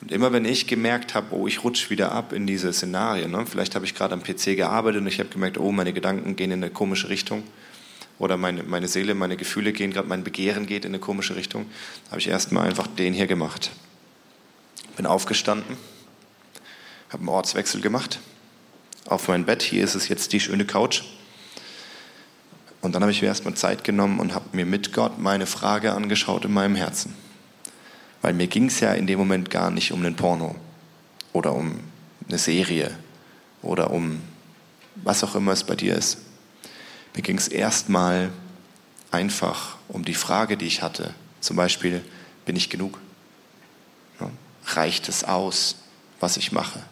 Und 0.00 0.12
immer 0.12 0.32
wenn 0.32 0.44
ich 0.44 0.66
gemerkt 0.66 1.14
habe, 1.14 1.34
oh, 1.34 1.46
ich 1.46 1.64
rutsche 1.64 1.90
wieder 1.90 2.12
ab 2.12 2.32
in 2.32 2.46
diese 2.46 2.72
Szenarien, 2.72 3.30
ne? 3.30 3.46
vielleicht 3.46 3.74
habe 3.74 3.84
ich 3.84 3.94
gerade 3.94 4.14
am 4.14 4.22
PC 4.22 4.56
gearbeitet 4.56 5.00
und 5.00 5.06
ich 5.06 5.18
habe 5.18 5.30
gemerkt, 5.30 5.58
oh, 5.58 5.72
meine 5.72 5.92
Gedanken 5.92 6.36
gehen 6.36 6.50
in 6.50 6.62
eine 6.62 6.70
komische 6.70 7.08
Richtung 7.08 7.42
oder 8.18 8.36
meine, 8.36 8.62
meine 8.62 8.88
Seele, 8.88 9.14
meine 9.14 9.36
Gefühle 9.36 9.72
gehen 9.72 9.92
gerade, 9.92 10.08
mein 10.08 10.24
Begehren 10.24 10.66
geht 10.66 10.84
in 10.84 10.90
eine 10.90 10.98
komische 10.98 11.36
Richtung, 11.36 11.66
habe 12.10 12.20
ich 12.20 12.28
erstmal 12.28 12.66
einfach 12.66 12.86
den 12.86 13.14
hier 13.14 13.26
gemacht. 13.26 13.70
Bin 14.96 15.06
aufgestanden, 15.06 15.76
habe 17.08 17.20
einen 17.20 17.28
Ortswechsel 17.28 17.80
gemacht. 17.80 18.20
Auf 19.06 19.28
mein 19.28 19.44
Bett, 19.44 19.62
hier 19.62 19.84
ist 19.84 19.94
es 19.94 20.08
jetzt 20.08 20.32
die 20.32 20.40
schöne 20.40 20.64
Couch. 20.64 21.02
Und 22.80 22.94
dann 22.94 23.02
habe 23.02 23.12
ich 23.12 23.22
mir 23.22 23.28
erstmal 23.28 23.54
Zeit 23.54 23.84
genommen 23.84 24.18
und 24.18 24.34
habe 24.34 24.56
mir 24.56 24.66
mit 24.66 24.92
Gott 24.92 25.18
meine 25.18 25.46
Frage 25.46 25.92
angeschaut 25.92 26.44
in 26.44 26.52
meinem 26.52 26.74
Herzen. 26.74 27.14
Weil 28.26 28.34
mir 28.34 28.48
ging 28.48 28.66
es 28.66 28.80
ja 28.80 28.92
in 28.92 29.06
dem 29.06 29.20
Moment 29.20 29.50
gar 29.50 29.70
nicht 29.70 29.92
um 29.92 30.00
einen 30.00 30.16
Porno 30.16 30.56
oder 31.32 31.54
um 31.54 31.78
eine 32.26 32.38
Serie 32.38 32.90
oder 33.62 33.92
um 33.92 34.20
was 34.96 35.22
auch 35.22 35.36
immer 35.36 35.52
es 35.52 35.62
bei 35.62 35.76
dir 35.76 35.94
ist. 35.94 36.18
Mir 37.14 37.22
ging 37.22 37.38
es 37.38 37.46
erstmal 37.46 38.32
einfach 39.12 39.76
um 39.86 40.04
die 40.04 40.14
Frage, 40.14 40.56
die 40.56 40.66
ich 40.66 40.82
hatte. 40.82 41.14
Zum 41.38 41.54
Beispiel, 41.54 42.04
bin 42.44 42.56
ich 42.56 42.68
genug? 42.68 42.98
Reicht 44.64 45.08
es 45.08 45.22
aus, 45.22 45.76
was 46.18 46.36
ich 46.36 46.50
mache? 46.50 46.82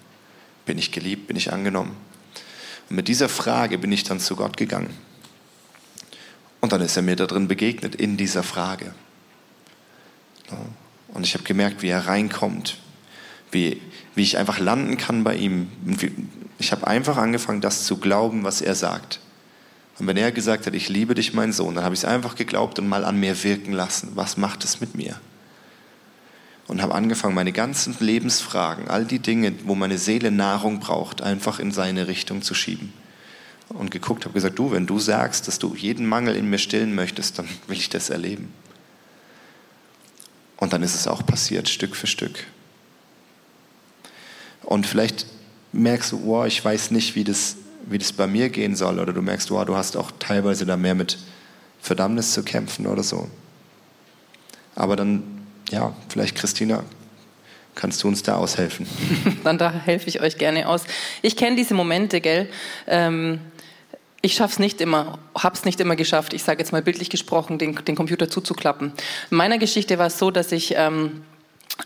Bin 0.67 0.79
ich 0.79 0.93
geliebt? 0.93 1.27
Bin 1.27 1.37
ich 1.37 1.53
angenommen? 1.53 1.97
Und 2.89 2.95
mit 2.95 3.09
dieser 3.09 3.29
Frage 3.29 3.79
bin 3.79 3.91
ich 3.91 4.05
dann 4.05 4.21
zu 4.21 4.37
Gott 4.37 4.57
gegangen. 4.57 4.97
Und 6.61 6.71
dann 6.71 6.81
ist 6.81 6.97
er 6.97 7.03
mir 7.03 7.17
da 7.17 7.27
drin 7.27 7.49
begegnet, 7.49 7.97
in 7.97 8.17
dieser 8.17 8.45
Frage. 8.45 8.95
Und 11.15 11.25
ich 11.25 11.35
habe 11.35 11.45
gemerkt, 11.45 11.83
wie 11.83 11.89
er 11.89 12.07
reinkommt, 12.07 12.77
wie, 13.51 13.81
wie 14.15 14.23
ich 14.23 14.37
einfach 14.37 14.59
landen 14.59 14.99
kann 14.99 15.25
bei 15.25 15.37
ihm. 15.37 15.69
Ich 16.59 16.73
habe 16.73 16.87
einfach 16.87 17.17
angefangen, 17.17 17.61
das 17.61 17.85
zu 17.85 17.97
glauben, 17.97 18.45
was 18.45 18.61
er 18.61 18.75
sagt. 18.75 19.21
Und 19.99 20.09
wenn 20.09 20.17
er 20.17 20.33
gesagt 20.33 20.67
hat, 20.67 20.75
ich 20.75 20.89
liebe 20.89 21.15
dich, 21.15 21.35
mein 21.35 21.53
Sohn, 21.53 21.77
dann 21.77 21.85
habe 21.85 21.95
ich 21.95 22.01
es 22.01 22.05
einfach 22.05 22.35
geglaubt 22.35 22.81
und 22.81 22.89
mal 22.89 23.05
an 23.05 23.19
mir 23.19 23.45
wirken 23.45 23.73
lassen. 23.73 24.11
Was 24.17 24.37
macht 24.37 24.65
es 24.65 24.81
mit 24.81 24.97
mir? 24.97 25.19
Und 26.67 26.83
habe 26.83 26.95
angefangen, 26.95 27.35
meine 27.35 27.53
ganzen 27.53 27.95
Lebensfragen, 28.01 28.89
all 28.89 29.05
die 29.05 29.21
Dinge, 29.21 29.53
wo 29.65 29.77
meine 29.77 29.99
Seele 29.99 30.33
Nahrung 30.33 30.81
braucht, 30.81 31.23
einfach 31.23 31.61
in 31.61 31.71
seine 31.71 32.09
Richtung 32.09 32.43
zu 32.43 32.55
schieben. 32.55 32.93
Und 33.69 33.91
geguckt, 33.91 34.25
habe 34.25 34.35
gesagt, 34.35 34.59
du, 34.59 34.73
wenn 34.73 34.87
du 34.87 34.99
sagst, 34.99 35.47
dass 35.47 35.59
du 35.59 35.77
jeden 35.77 36.07
Mangel 36.07 36.35
in 36.35 36.51
mir 36.51 36.59
stillen 36.59 36.95
möchtest, 36.95 37.39
dann 37.39 37.49
will 37.69 37.77
ich 37.77 37.89
das 37.89 38.11
erleben. 38.11 38.53
Und 40.65 40.73
dann 40.73 40.83
ist 40.83 40.95
es 40.95 41.07
auch 41.07 41.27
passiert, 41.27 41.69
Stück 41.69 41.95
für 41.95 42.07
Stück. 42.07 42.47
Und 44.63 44.87
vielleicht 44.87 45.27
merkst 45.73 46.13
du, 46.13 46.25
wow, 46.25 46.47
ich 46.47 46.65
weiß 46.65 46.91
nicht, 46.91 47.15
wie 47.17 47.23
das, 47.23 47.57
wie 47.85 47.99
das 47.99 48.15
bei 48.15 48.27
mir 48.27 48.49
gehen 48.49 48.75
soll. 48.75 48.99
Oder 48.99 49.13
du 49.13 49.21
merkst, 49.21 49.51
wow, 49.51 49.67
du 49.67 49.77
hast 49.77 49.95
auch 49.95 50.11
teilweise 50.19 50.65
da 50.65 50.79
mehr 50.79 50.95
mit 50.95 51.19
Verdammnis 51.83 52.33
zu 52.33 52.43
kämpfen 52.43 52.87
oder 52.87 53.03
so. 53.03 53.29
Aber 54.75 54.97
dann, 54.97 55.45
ja, 55.71 55.95
vielleicht 56.09 56.35
Christina, 56.35 56.83
Kannst 57.75 58.05
du 58.05 58.09
uns 58.09 58.23
da 58.23 58.37
aushelfen? 58.37 58.87
Dann 59.45 59.59
da 59.59 59.73
helfe 59.73 60.09
ich 60.09 60.21
euch 60.21 60.39
gerne 60.39 60.69
aus. 60.69 60.85
Ich 61.23 61.37
kenne 61.37 61.57
diese 61.57 61.75
Momente, 61.75 62.21
gell? 62.21 62.49
Ähm, 62.87 63.41
ich 64.25 64.35
schaffe 64.35 64.55
es 64.55 64.59
nicht 64.59 64.81
immer, 64.81 65.19
habe 65.37 65.55
es 65.55 65.67
nicht 65.67 65.81
immer 65.81 65.97
geschafft, 65.97 66.33
ich 66.33 66.43
sage 66.43 66.59
jetzt 66.61 66.73
mal 66.73 66.81
bildlich 66.81 67.11
gesprochen, 67.11 67.59
den, 67.59 67.75
den 67.85 67.95
Computer 67.95 68.31
zuzuklappen. 68.31 68.93
In 69.31 69.37
meiner 69.37 69.59
Geschichte 69.59 69.99
war 69.99 70.07
es 70.07 70.19
so, 70.19 70.31
dass 70.31 70.51
ich 70.51 70.75
ähm, 70.77 71.23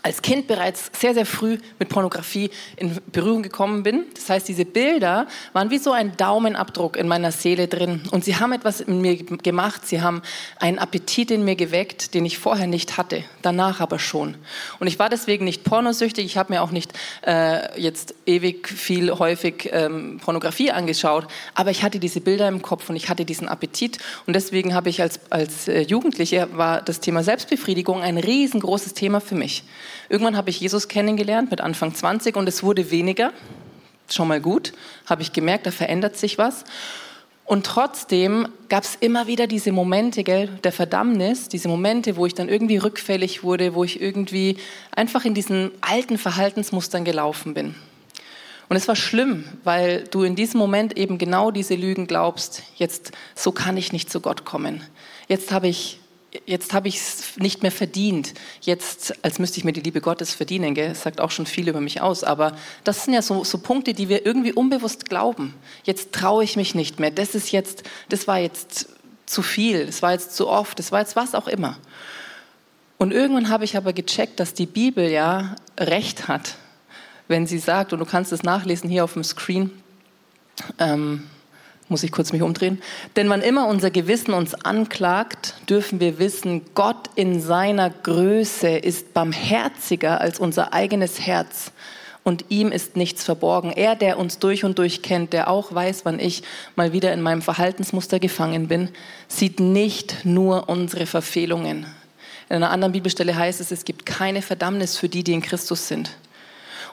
als 0.03 0.21
Kind 0.21 0.45
bereits 0.47 0.91
sehr, 0.99 1.15
sehr 1.15 1.25
früh 1.25 1.57
mit 1.79 1.89
Pornografie 1.89 2.51
in 2.77 2.99
Berührung 3.11 3.41
gekommen 3.41 3.81
bin. 3.81 4.05
Das 4.13 4.29
heißt, 4.29 4.47
diese 4.47 4.63
Bilder 4.63 5.25
waren 5.51 5.71
wie 5.71 5.79
so 5.79 5.91
ein 5.91 6.15
Daumenabdruck 6.15 6.95
in 6.95 7.07
meiner 7.07 7.31
Seele 7.31 7.67
drin. 7.67 8.03
Und 8.11 8.23
sie 8.23 8.35
haben 8.35 8.53
etwas 8.53 8.81
in 8.81 9.01
mir 9.01 9.15
gemacht. 9.15 9.87
Sie 9.87 10.01
haben 10.01 10.21
einen 10.57 10.77
Appetit 10.77 11.31
in 11.31 11.43
mir 11.43 11.55
geweckt, 11.55 12.13
den 12.13 12.23
ich 12.23 12.37
vorher 12.37 12.67
nicht 12.67 12.97
hatte, 12.97 13.23
danach 13.41 13.81
aber 13.81 13.97
schon. 13.97 14.35
Und 14.79 14.85
ich 14.85 14.99
war 14.99 15.09
deswegen 15.09 15.43
nicht 15.43 15.63
pornosüchtig. 15.63 16.23
Ich 16.23 16.37
habe 16.37 16.53
mir 16.53 16.61
auch 16.61 16.71
nicht 16.71 16.93
äh, 17.25 17.79
jetzt 17.79 18.13
ewig 18.27 18.69
viel 18.69 19.11
häufig 19.11 19.69
ähm, 19.73 20.19
Pornografie 20.23 20.69
angeschaut. 20.69 21.27
Aber 21.55 21.71
ich 21.71 21.81
hatte 21.81 21.99
diese 21.99 22.21
Bilder 22.21 22.47
im 22.47 22.61
Kopf 22.61 22.89
und 22.91 22.95
ich 22.95 23.09
hatte 23.09 23.25
diesen 23.25 23.47
Appetit. 23.47 23.97
Und 24.27 24.35
deswegen 24.35 24.75
habe 24.75 24.89
ich 24.89 25.01
als, 25.01 25.19
als 25.31 25.67
äh, 25.67 25.81
Jugendliche 25.81 26.47
war 26.53 26.83
das 26.83 26.99
Thema 26.99 27.23
Selbstbefriedigung 27.23 28.01
ein 28.03 28.19
riesengroßes 28.19 28.93
Thema 28.93 29.19
für 29.19 29.35
mich. 29.35 29.63
Irgendwann 30.09 30.37
habe 30.37 30.49
ich 30.49 30.59
Jesus 30.59 30.87
kennengelernt 30.87 31.51
mit 31.51 31.61
Anfang 31.61 31.93
20 31.93 32.35
und 32.35 32.47
es 32.47 32.63
wurde 32.63 32.91
weniger. 32.91 33.33
Schon 34.09 34.27
mal 34.27 34.41
gut, 34.41 34.73
habe 35.05 35.21
ich 35.21 35.33
gemerkt, 35.33 35.67
da 35.67 35.71
verändert 35.71 36.17
sich 36.17 36.37
was. 36.37 36.63
Und 37.45 37.65
trotzdem 37.65 38.47
gab 38.69 38.83
es 38.83 38.95
immer 38.95 39.25
wieder 39.25 39.47
diese 39.47 39.71
Momente 39.71 40.23
gell, 40.23 40.49
der 40.63 40.71
Verdammnis, 40.71 41.49
diese 41.49 41.67
Momente, 41.67 42.15
wo 42.15 42.27
ich 42.27 42.35
dann 42.35 42.47
irgendwie 42.47 42.77
rückfällig 42.77 43.43
wurde, 43.43 43.73
wo 43.73 43.83
ich 43.83 43.99
irgendwie 43.99 44.57
einfach 44.91 45.25
in 45.25 45.33
diesen 45.33 45.71
alten 45.81 46.19
Verhaltensmustern 46.19 47.05
gelaufen 47.05 47.55
bin. 47.55 47.73
Und 48.69 48.75
es 48.75 48.87
war 48.87 48.95
schlimm, 48.95 49.45
weil 49.63 50.03
du 50.11 50.21
in 50.21 50.35
diesem 50.35 50.59
Moment 50.59 50.95
eben 50.95 51.17
genau 51.17 51.49
diese 51.49 51.73
Lügen 51.73 52.05
glaubst, 52.05 52.61
jetzt 52.75 53.13
so 53.33 53.51
kann 53.51 53.77
ich 53.77 53.91
nicht 53.91 54.11
zu 54.11 54.21
Gott 54.21 54.45
kommen. 54.45 54.83
Jetzt 55.27 55.51
habe 55.51 55.67
ich 55.67 55.99
jetzt 56.45 56.73
habe 56.73 56.87
ich 56.87 56.97
es 56.97 57.37
nicht 57.37 57.61
mehr 57.61 57.71
verdient. 57.71 58.33
Jetzt, 58.61 59.23
als 59.23 59.39
müsste 59.39 59.57
ich 59.57 59.63
mir 59.63 59.73
die 59.73 59.81
Liebe 59.81 60.01
Gottes 60.01 60.33
verdienen, 60.33 60.75
gell? 60.75 60.89
das 60.89 61.03
sagt 61.03 61.21
auch 61.21 61.31
schon 61.31 61.45
viel 61.45 61.67
über 61.67 61.81
mich 61.81 62.01
aus. 62.01 62.23
Aber 62.23 62.55
das 62.83 63.05
sind 63.05 63.13
ja 63.13 63.21
so, 63.21 63.43
so 63.43 63.57
Punkte, 63.57 63.93
die 63.93 64.09
wir 64.09 64.25
irgendwie 64.25 64.53
unbewusst 64.53 65.09
glauben. 65.09 65.53
Jetzt 65.83 66.11
traue 66.11 66.43
ich 66.43 66.55
mich 66.55 66.75
nicht 66.75 66.99
mehr. 66.99 67.11
Das 67.11 67.35
ist 67.35 67.51
jetzt, 67.51 67.83
das 68.09 68.27
war 68.27 68.39
jetzt 68.39 68.89
zu 69.25 69.41
viel. 69.41 69.85
Das 69.85 70.01
war 70.01 70.11
jetzt 70.11 70.35
zu 70.35 70.47
oft. 70.47 70.77
Das 70.79 70.91
war 70.91 70.99
jetzt 70.99 71.15
was 71.15 71.35
auch 71.35 71.47
immer. 71.47 71.77
Und 72.97 73.13
irgendwann 73.13 73.49
habe 73.49 73.63
ich 73.63 73.77
aber 73.77 73.93
gecheckt, 73.93 74.39
dass 74.39 74.53
die 74.53 74.65
Bibel 74.65 75.09
ja 75.09 75.55
Recht 75.79 76.27
hat, 76.27 76.55
wenn 77.27 77.47
sie 77.47 77.59
sagt, 77.59 77.93
und 77.93 77.99
du 77.99 78.05
kannst 78.05 78.33
es 78.33 78.43
nachlesen 78.43 78.89
hier 78.89 79.03
auf 79.03 79.13
dem 79.13 79.23
Screen. 79.23 79.71
Ähm, 80.77 81.23
muss 81.89 82.03
ich 82.03 82.11
kurz 82.11 82.31
mich 82.31 82.41
umdrehen. 82.41 82.81
Denn 83.15 83.29
wann 83.29 83.41
immer 83.41 83.67
unser 83.67 83.91
Gewissen 83.91 84.33
uns 84.33 84.53
anklagt, 84.53 85.55
dürfen 85.67 85.99
wir 85.99 86.19
wissen, 86.19 86.61
Gott 86.75 87.09
in 87.15 87.41
seiner 87.41 87.89
Größe 87.89 88.69
ist 88.69 89.13
barmherziger 89.13 90.21
als 90.21 90.39
unser 90.39 90.73
eigenes 90.73 91.19
Herz. 91.19 91.71
Und 92.23 92.45
ihm 92.49 92.71
ist 92.71 92.95
nichts 92.95 93.23
verborgen. 93.23 93.71
Er, 93.71 93.95
der 93.95 94.19
uns 94.19 94.39
durch 94.39 94.63
und 94.63 94.77
durch 94.77 95.01
kennt, 95.01 95.33
der 95.33 95.49
auch 95.49 95.73
weiß, 95.73 96.05
wann 96.05 96.19
ich 96.19 96.43
mal 96.75 96.93
wieder 96.93 97.11
in 97.13 97.21
meinem 97.21 97.41
Verhaltensmuster 97.41 98.19
gefangen 98.19 98.67
bin, 98.67 98.89
sieht 99.27 99.59
nicht 99.59 100.25
nur 100.25 100.69
unsere 100.69 101.05
Verfehlungen. 101.05 101.87
In 102.49 102.57
einer 102.57 102.71
anderen 102.71 102.93
Bibelstelle 102.93 103.35
heißt 103.35 103.61
es, 103.61 103.71
es 103.71 103.85
gibt 103.85 104.05
keine 104.05 104.41
Verdammnis 104.41 104.97
für 104.97 105.09
die, 105.09 105.23
die 105.23 105.33
in 105.33 105.41
Christus 105.41 105.87
sind. 105.87 106.11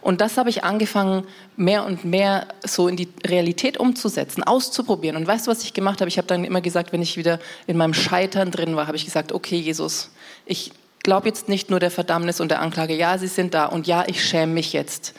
Und 0.07 0.21
das 0.21 0.37
habe 0.37 0.51
ich 0.51 0.63
angefangen, 0.63 1.27
mehr 1.57 1.85
und 1.85 2.05
mehr 2.05 2.47
so 2.65 2.87
in 2.87 2.95
die 2.95 3.09
Realität 3.27 3.77
umzusetzen, 3.77 4.45
auszuprobieren. 4.45 5.17
Und 5.17 5.27
weißt 5.27 5.49
du, 5.49 5.51
was 5.51 5.65
ich 5.65 5.75
gemacht 5.75 6.01
habe? 6.01 6.09
Ich 6.09 6.17
habe 6.17 6.29
dann 6.29 6.45
immer 6.45 6.61
gesagt, 6.61 6.93
wenn 6.93 7.03
ich 7.03 7.17
wieder 7.17 7.41
in 7.67 7.77
meinem 7.77 7.93
Scheitern 7.93 8.53
drin 8.53 8.77
war, 8.77 8.87
habe 8.87 8.97
ich 8.97 9.05
gesagt, 9.05 9.33
okay, 9.33 9.57
Jesus, 9.57 10.13
ich 10.45 10.71
glaube 11.03 11.27
jetzt 11.27 11.49
nicht 11.49 11.71
nur 11.71 11.81
der 11.81 11.91
Verdammnis 11.91 12.41
und 12.41 12.53
der 12.53 12.61
Anklage, 12.61 12.95
ja, 12.95 13.19
sie 13.19 13.27
sind 13.27 13.53
da 13.53 13.67
und 13.67 13.89
ja, 13.89 14.05
ich 14.07 14.25
schäme 14.25 14.53
mich 14.53 14.73
jetzt. 14.73 15.13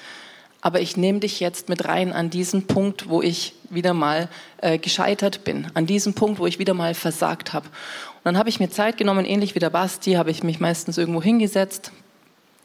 Aber 0.61 0.79
ich 0.79 0.95
nehme 0.95 1.19
dich 1.19 1.41
jetzt 1.41 1.67
mit 1.67 1.83
rein 1.83 2.13
an 2.13 2.29
diesen 2.29 2.65
Punkt, 2.65 3.09
wo 3.09 3.21
ich 3.21 3.55
wieder 3.69 3.93
mal 3.93 4.29
äh, 4.61 4.77
gescheitert 4.77 5.43
bin, 5.43 5.67
an 5.73 5.85
diesem 5.85 6.13
Punkt, 6.13 6.39
wo 6.39 6.47
ich 6.47 6.59
wieder 6.59 6.73
mal 6.73 6.93
versagt 6.93 7.51
habe. 7.51 7.65
Und 7.65 8.23
dann 8.23 8.37
habe 8.37 8.47
ich 8.47 8.61
mir 8.61 8.69
Zeit 8.69 8.95
genommen, 8.95 9.25
ähnlich 9.25 9.53
wie 9.53 9.59
der 9.59 9.69
Basti, 9.69 10.13
habe 10.13 10.31
ich 10.31 10.43
mich 10.43 10.61
meistens 10.61 10.97
irgendwo 10.97 11.21
hingesetzt, 11.21 11.91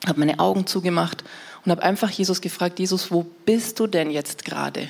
habe 0.07 0.21
meine 0.21 0.39
Augen 0.39 0.69
zugemacht 0.69 1.25
und 1.65 1.71
habe 1.71 1.83
einfach 1.83 2.11
Jesus 2.11 2.41
gefragt, 2.41 2.79
Jesus, 2.79 3.11
wo 3.11 3.25
bist 3.45 3.79
du 3.79 3.87
denn 3.87 4.11
jetzt 4.11 4.45
gerade? 4.45 4.89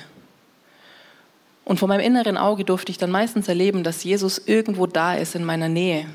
Und 1.65 1.79
vor 1.79 1.87
meinem 1.87 2.01
inneren 2.01 2.37
Auge 2.37 2.65
durfte 2.65 2.91
ich 2.91 2.97
dann 2.97 3.11
meistens 3.11 3.47
erleben, 3.47 3.83
dass 3.83 4.03
Jesus 4.03 4.41
irgendwo 4.45 4.85
da 4.85 5.13
ist 5.15 5.35
in 5.35 5.45
meiner 5.45 5.69
Nähe. 5.69 6.07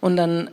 Und 0.00 0.16
dann 0.16 0.50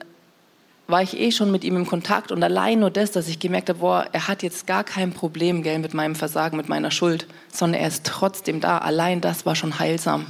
war 0.87 1.01
ich 1.01 1.19
eh 1.19 1.31
schon 1.31 1.51
mit 1.51 1.63
ihm 1.63 1.77
im 1.77 1.87
Kontakt 1.87 2.31
und 2.31 2.43
allein 2.43 2.79
nur 2.79 2.91
das, 2.91 3.11
dass 3.11 3.27
ich 3.27 3.39
gemerkt 3.39 3.69
habe, 3.69 3.79
boah, 3.79 4.07
er 4.11 4.27
hat 4.27 4.43
jetzt 4.43 4.67
gar 4.67 4.83
kein 4.83 5.13
Problem 5.13 5.63
gell, 5.63 5.79
mit 5.79 5.93
meinem 5.93 6.15
Versagen, 6.15 6.57
mit 6.57 6.69
meiner 6.69 6.91
Schuld, 6.91 7.25
sondern 7.51 7.81
er 7.81 7.87
ist 7.87 8.03
trotzdem 8.03 8.61
da. 8.61 8.77
Allein 8.77 9.21
das 9.21 9.45
war 9.45 9.55
schon 9.55 9.79
heilsam. 9.79 10.27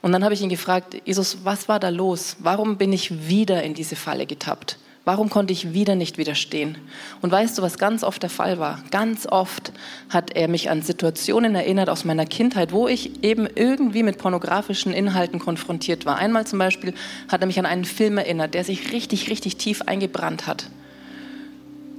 Und 0.00 0.12
dann 0.12 0.24
habe 0.24 0.34
ich 0.34 0.42
ihn 0.42 0.48
gefragt, 0.48 0.96
Jesus, 1.04 1.44
was 1.44 1.68
war 1.68 1.78
da 1.78 1.90
los? 1.90 2.36
Warum 2.38 2.78
bin 2.78 2.92
ich 2.92 3.28
wieder 3.28 3.62
in 3.62 3.74
diese 3.74 3.94
Falle 3.94 4.26
getappt? 4.26 4.78
Warum 5.04 5.30
konnte 5.30 5.52
ich 5.52 5.72
wieder 5.72 5.96
nicht 5.96 6.16
widerstehen? 6.16 6.78
Und 7.22 7.32
weißt 7.32 7.58
du, 7.58 7.62
was 7.62 7.78
ganz 7.78 8.04
oft 8.04 8.22
der 8.22 8.30
Fall 8.30 8.60
war? 8.60 8.80
Ganz 8.92 9.26
oft 9.26 9.72
hat 10.08 10.36
er 10.36 10.46
mich 10.46 10.70
an 10.70 10.80
Situationen 10.80 11.56
erinnert 11.56 11.88
aus 11.88 12.04
meiner 12.04 12.24
Kindheit, 12.24 12.70
wo 12.70 12.86
ich 12.86 13.24
eben 13.24 13.48
irgendwie 13.52 14.04
mit 14.04 14.18
pornografischen 14.18 14.92
Inhalten 14.92 15.40
konfrontiert 15.40 16.06
war. 16.06 16.18
Einmal 16.18 16.46
zum 16.46 16.60
Beispiel 16.60 16.94
hat 17.26 17.40
er 17.40 17.48
mich 17.48 17.58
an 17.58 17.66
einen 17.66 17.84
Film 17.84 18.16
erinnert, 18.16 18.54
der 18.54 18.62
sich 18.62 18.92
richtig, 18.92 19.28
richtig 19.28 19.56
tief 19.56 19.82
eingebrannt 19.82 20.46
hat. 20.46 20.66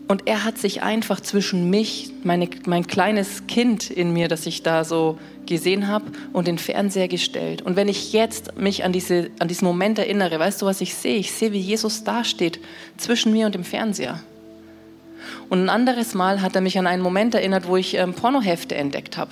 Und 0.08 0.28
er 0.28 0.44
hat 0.44 0.58
sich 0.58 0.82
einfach 0.82 1.22
zwischen 1.22 1.70
mich, 1.70 2.12
meine, 2.24 2.50
mein 2.66 2.88
kleines 2.88 3.48
Kind 3.48 3.90
in 3.90 4.12
mir, 4.12 4.28
das 4.28 4.46
ich 4.46 4.62
da 4.62 4.84
so 4.84 5.18
gesehen 5.46 5.88
habe, 5.88 6.06
und 6.34 6.48
den 6.48 6.58
Fernseher 6.58 7.08
gestellt. 7.08 7.62
Und 7.62 7.76
wenn 7.76 7.88
ich 7.88 8.12
jetzt 8.12 8.58
mich 8.58 8.84
an, 8.84 8.92
diese, 8.92 9.32
an 9.40 9.48
diesen 9.48 9.66
Moment 9.66 9.98
erinnere, 10.00 10.40
weißt 10.40 10.62
du, 10.62 10.66
was 10.66 10.82
ich 10.82 10.94
sehe? 10.94 11.18
Ich 11.18 11.32
sehe, 11.32 11.52
wie 11.52 11.60
Jesus 11.60 12.04
dasteht 12.04 12.60
zwischen 12.98 13.32
mir 13.32 13.46
und 13.46 13.56
dem 13.56 13.64
Fernseher. 13.64 14.20
Und 15.50 15.64
ein 15.64 15.70
anderes 15.70 16.14
Mal 16.14 16.42
hat 16.42 16.56
er 16.56 16.62
mich 16.62 16.78
an 16.78 16.88
einen 16.88 17.02
Moment 17.02 17.34
erinnert, 17.34 17.68
wo 17.68 17.78
ich 17.78 17.96
ähm, 17.96 18.14
Pornohefte 18.14 18.76
entdeckt 18.76 19.18
habe. 19.18 19.32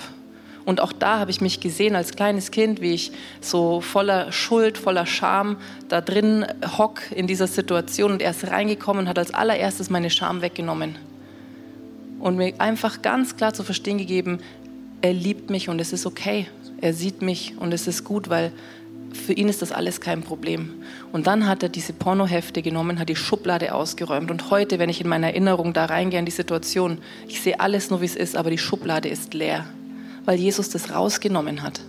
Und 0.65 0.79
auch 0.81 0.93
da 0.93 1.19
habe 1.19 1.31
ich 1.31 1.41
mich 1.41 1.59
gesehen 1.59 1.95
als 1.95 2.15
kleines 2.15 2.51
Kind, 2.51 2.81
wie 2.81 2.93
ich 2.93 3.11
so 3.39 3.81
voller 3.81 4.31
Schuld, 4.31 4.77
voller 4.77 5.05
Scham 5.05 5.57
da 5.89 6.01
drin 6.01 6.45
hock 6.77 7.01
in 7.11 7.27
dieser 7.27 7.47
Situation. 7.47 8.11
Und 8.13 8.21
er 8.21 8.31
ist 8.31 8.47
reingekommen 8.47 9.03
und 9.03 9.09
hat 9.09 9.17
als 9.17 9.33
allererstes 9.33 9.89
meine 9.89 10.09
Scham 10.09 10.41
weggenommen. 10.41 10.97
Und 12.19 12.37
mir 12.37 12.53
einfach 12.59 13.01
ganz 13.01 13.35
klar 13.35 13.53
zu 13.53 13.63
verstehen 13.63 13.97
gegeben, 13.97 14.39
er 15.01 15.13
liebt 15.13 15.49
mich 15.49 15.69
und 15.69 15.81
es 15.81 15.93
ist 15.93 16.05
okay. 16.05 16.45
Er 16.79 16.93
sieht 16.93 17.23
mich 17.23 17.55
und 17.57 17.73
es 17.73 17.87
ist 17.87 18.03
gut, 18.03 18.29
weil 18.29 18.51
für 19.13 19.33
ihn 19.33 19.49
ist 19.49 19.63
das 19.63 19.71
alles 19.71 19.99
kein 19.99 20.21
Problem. 20.21 20.83
Und 21.11 21.25
dann 21.25 21.47
hat 21.47 21.63
er 21.63 21.69
diese 21.69 21.91
Pornohefte 21.93 22.61
genommen, 22.61 22.99
hat 22.99 23.09
die 23.09 23.15
Schublade 23.15 23.73
ausgeräumt. 23.73 24.29
Und 24.29 24.51
heute, 24.51 24.77
wenn 24.77 24.89
ich 24.89 25.01
in 25.01 25.09
meiner 25.09 25.27
Erinnerung 25.27 25.73
da 25.73 25.85
reingehe 25.85 26.19
in 26.19 26.25
die 26.25 26.31
Situation, 26.31 26.99
ich 27.27 27.41
sehe 27.41 27.59
alles 27.59 27.89
nur, 27.89 28.01
wie 28.01 28.05
es 28.05 28.15
ist, 28.15 28.37
aber 28.37 28.51
die 28.51 28.59
Schublade 28.59 29.09
ist 29.09 29.33
leer 29.33 29.65
weil 30.25 30.39
Jesus 30.39 30.69
das 30.69 30.93
rausgenommen 30.93 31.63
hat. 31.63 31.81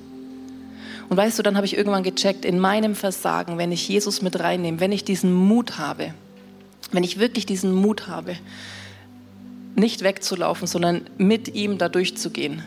Und 1.09 1.17
weißt 1.17 1.39
du, 1.39 1.43
dann 1.43 1.57
habe 1.57 1.67
ich 1.67 1.77
irgendwann 1.77 2.03
gecheckt, 2.03 2.45
in 2.45 2.59
meinem 2.59 2.95
Versagen, 2.95 3.59
wenn 3.59 3.73
ich 3.73 3.89
Jesus 3.89 4.23
mit 4.23 4.41
reinnehme, 4.41 4.81
wenn 4.81 4.93
ich 4.93 5.05
diesen 5.05 5.33
Mut 5.33 5.79
habe, 5.79 6.15
wenn 6.91 7.05
ich 7.05 7.19
wirklich 7.19 7.47
diesen 7.47 7.73
Mut 7.73 8.07
habe, 8.07 8.37
nicht 9.75 10.03
wegzulaufen, 10.03 10.67
sondern 10.67 11.03
mit 11.19 11.55
ihm 11.55 11.79
da 11.79 11.89
durchzugehen, 11.89 12.63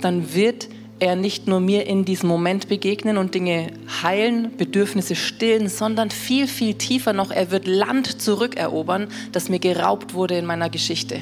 dann 0.00 0.34
wird 0.34 0.68
er 0.98 1.16
nicht 1.16 1.48
nur 1.48 1.58
mir 1.58 1.86
in 1.86 2.04
diesem 2.04 2.28
Moment 2.28 2.68
begegnen 2.68 3.18
und 3.18 3.34
Dinge 3.34 3.72
heilen, 4.02 4.56
Bedürfnisse 4.56 5.16
stillen, 5.16 5.68
sondern 5.68 6.10
viel, 6.10 6.46
viel 6.46 6.74
tiefer 6.74 7.12
noch, 7.12 7.32
er 7.32 7.50
wird 7.50 7.66
Land 7.66 8.22
zurückerobern, 8.22 9.08
das 9.32 9.48
mir 9.48 9.58
geraubt 9.58 10.14
wurde 10.14 10.38
in 10.38 10.46
meiner 10.46 10.70
Geschichte. 10.70 11.20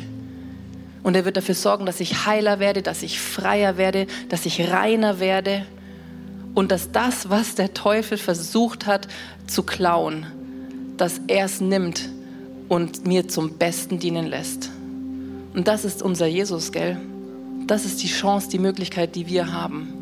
Und 1.02 1.16
er 1.16 1.24
wird 1.24 1.36
dafür 1.36 1.54
sorgen, 1.54 1.86
dass 1.86 2.00
ich 2.00 2.26
heiler 2.26 2.58
werde, 2.58 2.82
dass 2.82 3.02
ich 3.02 3.20
freier 3.20 3.76
werde, 3.76 4.06
dass 4.28 4.46
ich 4.46 4.70
reiner 4.70 5.18
werde 5.18 5.64
und 6.54 6.70
dass 6.70 6.92
das, 6.92 7.30
was 7.30 7.54
der 7.54 7.72
Teufel 7.74 8.18
versucht 8.18 8.86
hat 8.86 9.08
zu 9.46 9.62
klauen, 9.62 10.26
dass 10.96 11.20
er 11.26 11.46
es 11.46 11.60
nimmt 11.60 12.08
und 12.68 13.06
mir 13.06 13.28
zum 13.28 13.56
Besten 13.56 13.98
dienen 13.98 14.26
lässt. 14.26 14.70
Und 15.54 15.66
das 15.68 15.84
ist 15.84 16.02
unser 16.02 16.26
Jesus, 16.26 16.70
gell? 16.70 16.98
Das 17.66 17.84
ist 17.84 18.02
die 18.02 18.08
Chance, 18.08 18.48
die 18.48 18.58
Möglichkeit, 18.58 19.14
die 19.16 19.26
wir 19.26 19.52
haben. 19.52 19.92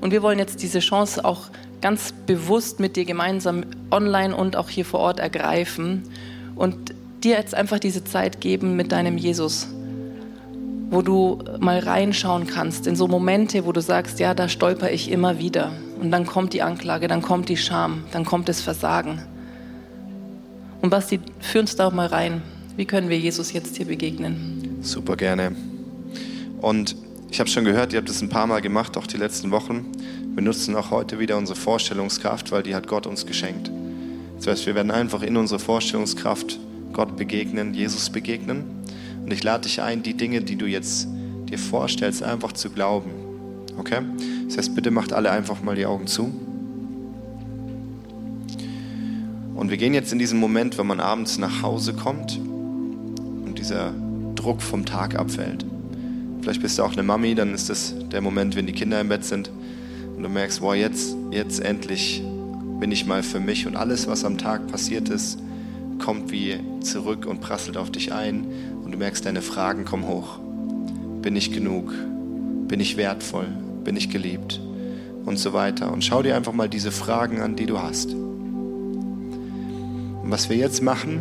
Und 0.00 0.10
wir 0.10 0.22
wollen 0.22 0.38
jetzt 0.38 0.62
diese 0.62 0.80
Chance 0.80 1.24
auch 1.24 1.48
ganz 1.80 2.12
bewusst 2.26 2.80
mit 2.80 2.96
dir 2.96 3.04
gemeinsam 3.04 3.64
online 3.90 4.34
und 4.34 4.56
auch 4.56 4.68
hier 4.68 4.84
vor 4.84 5.00
Ort 5.00 5.20
ergreifen. 5.20 6.02
Und 6.56 6.94
dir 7.22 7.36
jetzt 7.36 7.54
einfach 7.54 7.78
diese 7.78 8.04
Zeit 8.04 8.40
geben 8.40 8.76
mit 8.76 8.92
deinem 8.92 9.16
Jesus, 9.16 9.68
wo 10.90 11.02
du 11.02 11.38
mal 11.60 11.78
reinschauen 11.78 12.46
kannst 12.46 12.86
in 12.86 12.96
so 12.96 13.08
Momente, 13.08 13.66
wo 13.66 13.72
du 13.72 13.80
sagst, 13.80 14.20
ja, 14.20 14.34
da 14.34 14.48
stolper 14.48 14.90
ich 14.90 15.10
immer 15.10 15.38
wieder. 15.38 15.72
Und 16.00 16.10
dann 16.10 16.26
kommt 16.26 16.52
die 16.52 16.62
Anklage, 16.62 17.08
dann 17.08 17.22
kommt 17.22 17.48
die 17.48 17.56
Scham, 17.56 18.04
dann 18.12 18.24
kommt 18.24 18.48
das 18.48 18.60
Versagen. 18.60 19.22
Und 20.80 20.90
Basti, 20.90 21.20
führ 21.40 21.60
uns 21.60 21.76
da 21.76 21.88
auch 21.88 21.92
mal 21.92 22.06
rein. 22.06 22.42
Wie 22.76 22.84
können 22.84 23.08
wir 23.08 23.18
Jesus 23.18 23.52
jetzt 23.52 23.76
hier 23.76 23.86
begegnen? 23.86 24.78
Super 24.80 25.16
gerne. 25.16 25.52
Und 26.60 26.96
ich 27.30 27.40
habe 27.40 27.50
schon 27.50 27.64
gehört, 27.64 27.92
ihr 27.92 27.98
habt 27.98 28.08
es 28.08 28.22
ein 28.22 28.28
paar 28.28 28.46
Mal 28.46 28.60
gemacht, 28.62 28.96
auch 28.96 29.06
die 29.06 29.16
letzten 29.16 29.50
Wochen. 29.50 29.86
Wir 30.34 30.42
nutzen 30.42 30.76
auch 30.76 30.90
heute 30.90 31.18
wieder 31.18 31.36
unsere 31.36 31.58
Vorstellungskraft, 31.58 32.52
weil 32.52 32.62
die 32.62 32.74
hat 32.74 32.86
Gott 32.86 33.06
uns 33.06 33.26
geschenkt. 33.26 33.70
Das 34.38 34.46
heißt, 34.46 34.66
wir 34.66 34.76
werden 34.76 34.92
einfach 34.92 35.22
in 35.22 35.36
unsere 35.36 35.58
Vorstellungskraft 35.58 36.58
Gott 36.92 37.16
begegnen, 37.16 37.74
Jesus 37.74 38.08
begegnen. 38.08 38.77
Und 39.28 39.34
ich 39.34 39.44
lade 39.44 39.64
dich 39.64 39.82
ein, 39.82 40.02
die 40.02 40.14
Dinge, 40.14 40.40
die 40.40 40.56
du 40.56 40.64
jetzt 40.64 41.06
dir 41.50 41.58
vorstellst, 41.58 42.22
einfach 42.22 42.52
zu 42.52 42.70
glauben. 42.70 43.10
Okay? 43.76 44.00
Das 44.46 44.56
heißt, 44.56 44.74
bitte 44.74 44.90
macht 44.90 45.12
alle 45.12 45.30
einfach 45.30 45.62
mal 45.62 45.76
die 45.76 45.84
Augen 45.84 46.06
zu. 46.06 46.32
Und 49.54 49.68
wir 49.68 49.76
gehen 49.76 49.92
jetzt 49.92 50.14
in 50.14 50.18
diesen 50.18 50.40
Moment, 50.40 50.78
wenn 50.78 50.86
man 50.86 50.98
abends 50.98 51.36
nach 51.36 51.60
Hause 51.60 51.92
kommt 51.92 52.38
und 52.38 53.58
dieser 53.58 53.92
Druck 54.34 54.62
vom 54.62 54.86
Tag 54.86 55.18
abfällt. 55.18 55.62
Vielleicht 56.40 56.62
bist 56.62 56.78
du 56.78 56.82
auch 56.82 56.94
eine 56.94 57.02
Mami, 57.02 57.34
dann 57.34 57.52
ist 57.52 57.68
das 57.68 57.94
der 58.10 58.22
Moment, 58.22 58.56
wenn 58.56 58.66
die 58.66 58.72
Kinder 58.72 58.98
im 58.98 59.10
Bett 59.10 59.26
sind 59.26 59.50
und 60.16 60.22
du 60.22 60.30
merkst, 60.30 60.62
boah, 60.62 60.74
jetzt, 60.74 61.14
jetzt 61.32 61.60
endlich 61.60 62.22
bin 62.80 62.90
ich 62.90 63.04
mal 63.04 63.22
für 63.22 63.40
mich 63.40 63.66
und 63.66 63.76
alles, 63.76 64.06
was 64.06 64.24
am 64.24 64.38
Tag 64.38 64.68
passiert 64.68 65.10
ist, 65.10 65.38
kommt 65.98 66.32
wie 66.32 66.58
zurück 66.80 67.26
und 67.26 67.42
prasselt 67.42 67.76
auf 67.76 67.90
dich 67.90 68.10
ein 68.10 68.46
merkst, 68.98 69.24
deine 69.24 69.42
Fragen 69.42 69.84
kommen 69.84 70.06
hoch. 70.06 70.38
Bin 71.22 71.36
ich 71.36 71.52
genug? 71.52 71.92
Bin 72.68 72.80
ich 72.80 72.96
wertvoll? 72.96 73.46
Bin 73.84 73.96
ich 73.96 74.10
geliebt? 74.10 74.60
Und 75.24 75.38
so 75.38 75.52
weiter. 75.52 75.92
Und 75.92 76.04
schau 76.04 76.22
dir 76.22 76.36
einfach 76.36 76.52
mal 76.52 76.68
diese 76.68 76.90
Fragen 76.90 77.40
an, 77.40 77.56
die 77.56 77.66
du 77.66 77.80
hast. 77.80 78.12
Und 78.12 80.24
was 80.24 80.50
wir 80.50 80.56
jetzt 80.56 80.82
machen, 80.82 81.20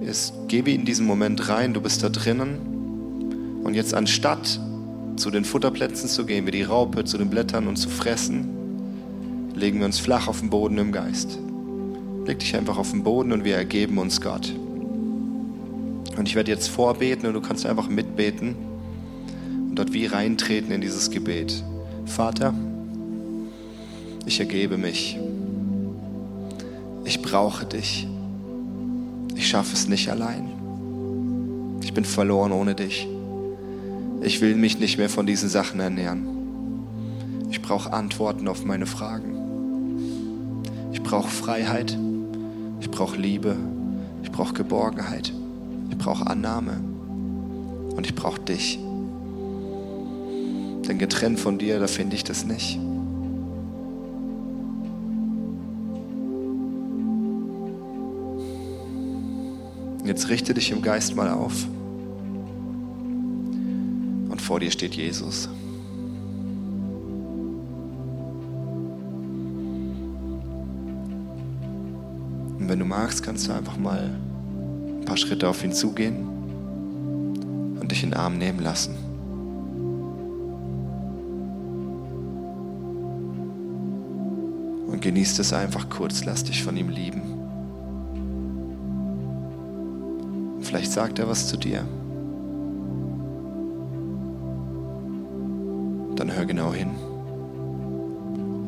ist, 0.00 0.32
gebe 0.48 0.70
in 0.70 0.84
diesen 0.84 1.06
Moment 1.06 1.48
rein, 1.48 1.74
du 1.74 1.80
bist 1.80 2.02
da 2.02 2.08
drinnen. 2.08 3.60
Und 3.62 3.74
jetzt 3.74 3.94
anstatt 3.94 4.60
zu 5.16 5.30
den 5.30 5.44
Futterplätzen 5.44 6.08
zu 6.08 6.26
gehen, 6.26 6.46
wie 6.46 6.52
die 6.52 6.62
Raupe 6.62 7.04
zu 7.04 7.18
den 7.18 7.28
Blättern 7.28 7.66
und 7.66 7.76
zu 7.76 7.88
fressen, 7.88 8.48
legen 9.54 9.80
wir 9.80 9.86
uns 9.86 9.98
flach 9.98 10.28
auf 10.28 10.40
den 10.40 10.50
Boden 10.50 10.78
im 10.78 10.92
Geist. 10.92 11.38
Leg 12.24 12.38
dich 12.38 12.54
einfach 12.56 12.78
auf 12.78 12.90
den 12.90 13.02
Boden 13.02 13.32
und 13.32 13.44
wir 13.44 13.56
ergeben 13.56 13.98
uns 13.98 14.20
Gott. 14.20 14.54
Und 16.18 16.26
ich 16.28 16.34
werde 16.34 16.50
jetzt 16.50 16.68
vorbeten 16.68 17.28
und 17.28 17.34
du 17.34 17.40
kannst 17.40 17.64
einfach 17.64 17.88
mitbeten 17.88 18.56
und 19.68 19.76
dort 19.76 19.92
wie 19.92 20.06
reintreten 20.06 20.72
in 20.72 20.80
dieses 20.80 21.10
Gebet. 21.10 21.62
Vater, 22.06 22.52
ich 24.26 24.40
ergebe 24.40 24.76
mich. 24.76 25.16
Ich 27.04 27.22
brauche 27.22 27.66
dich. 27.66 28.08
Ich 29.36 29.48
schaffe 29.48 29.74
es 29.74 29.86
nicht 29.86 30.10
allein. 30.10 31.78
Ich 31.84 31.94
bin 31.94 32.04
verloren 32.04 32.50
ohne 32.50 32.74
dich. 32.74 33.06
Ich 34.20 34.40
will 34.40 34.56
mich 34.56 34.80
nicht 34.80 34.98
mehr 34.98 35.08
von 35.08 35.24
diesen 35.24 35.48
Sachen 35.48 35.78
ernähren. 35.78 36.26
Ich 37.48 37.62
brauche 37.62 37.92
Antworten 37.92 38.48
auf 38.48 38.64
meine 38.64 38.86
Fragen. 38.86 40.64
Ich 40.92 41.00
brauche 41.00 41.30
Freiheit. 41.30 41.96
Ich 42.80 42.90
brauche 42.90 43.16
Liebe. 43.16 43.54
Ich 44.24 44.32
brauche 44.32 44.52
Geborgenheit. 44.52 45.32
Ich 45.98 46.04
brauche 46.04 46.28
Annahme. 46.28 46.80
Und 47.96 48.06
ich 48.06 48.14
brauche 48.14 48.40
dich. 48.40 48.78
Denn 50.86 50.96
getrennt 50.96 51.40
von 51.40 51.58
dir, 51.58 51.80
da 51.80 51.88
finde 51.88 52.14
ich 52.14 52.22
das 52.22 52.44
nicht. 52.44 52.78
Jetzt 60.04 60.28
richte 60.28 60.54
dich 60.54 60.70
im 60.70 60.82
Geist 60.82 61.16
mal 61.16 61.28
auf. 61.30 61.66
Und 64.30 64.40
vor 64.40 64.60
dir 64.60 64.70
steht 64.70 64.94
Jesus. 64.94 65.48
Und 72.56 72.68
wenn 72.68 72.78
du 72.78 72.84
magst, 72.84 73.24
kannst 73.24 73.48
du 73.48 73.52
einfach 73.52 73.76
mal 73.76 74.27
paar 75.08 75.16
Schritte 75.16 75.48
auf 75.48 75.64
ihn 75.64 75.72
zugehen 75.72 76.28
und 77.80 77.90
dich 77.90 78.04
in 78.04 78.10
den 78.10 78.20
Arm 78.20 78.36
nehmen 78.36 78.60
lassen. 78.60 78.94
Und 84.86 85.00
genießt 85.00 85.38
es 85.38 85.54
einfach 85.54 85.88
kurz, 85.88 86.26
lass 86.26 86.44
dich 86.44 86.62
von 86.62 86.76
ihm 86.76 86.90
lieben. 86.90 87.22
Vielleicht 90.60 90.92
sagt 90.92 91.18
er 91.18 91.26
was 91.26 91.48
zu 91.48 91.56
dir. 91.56 91.86
Dann 96.16 96.30
hör 96.30 96.44
genau 96.44 96.74
hin. 96.74 96.90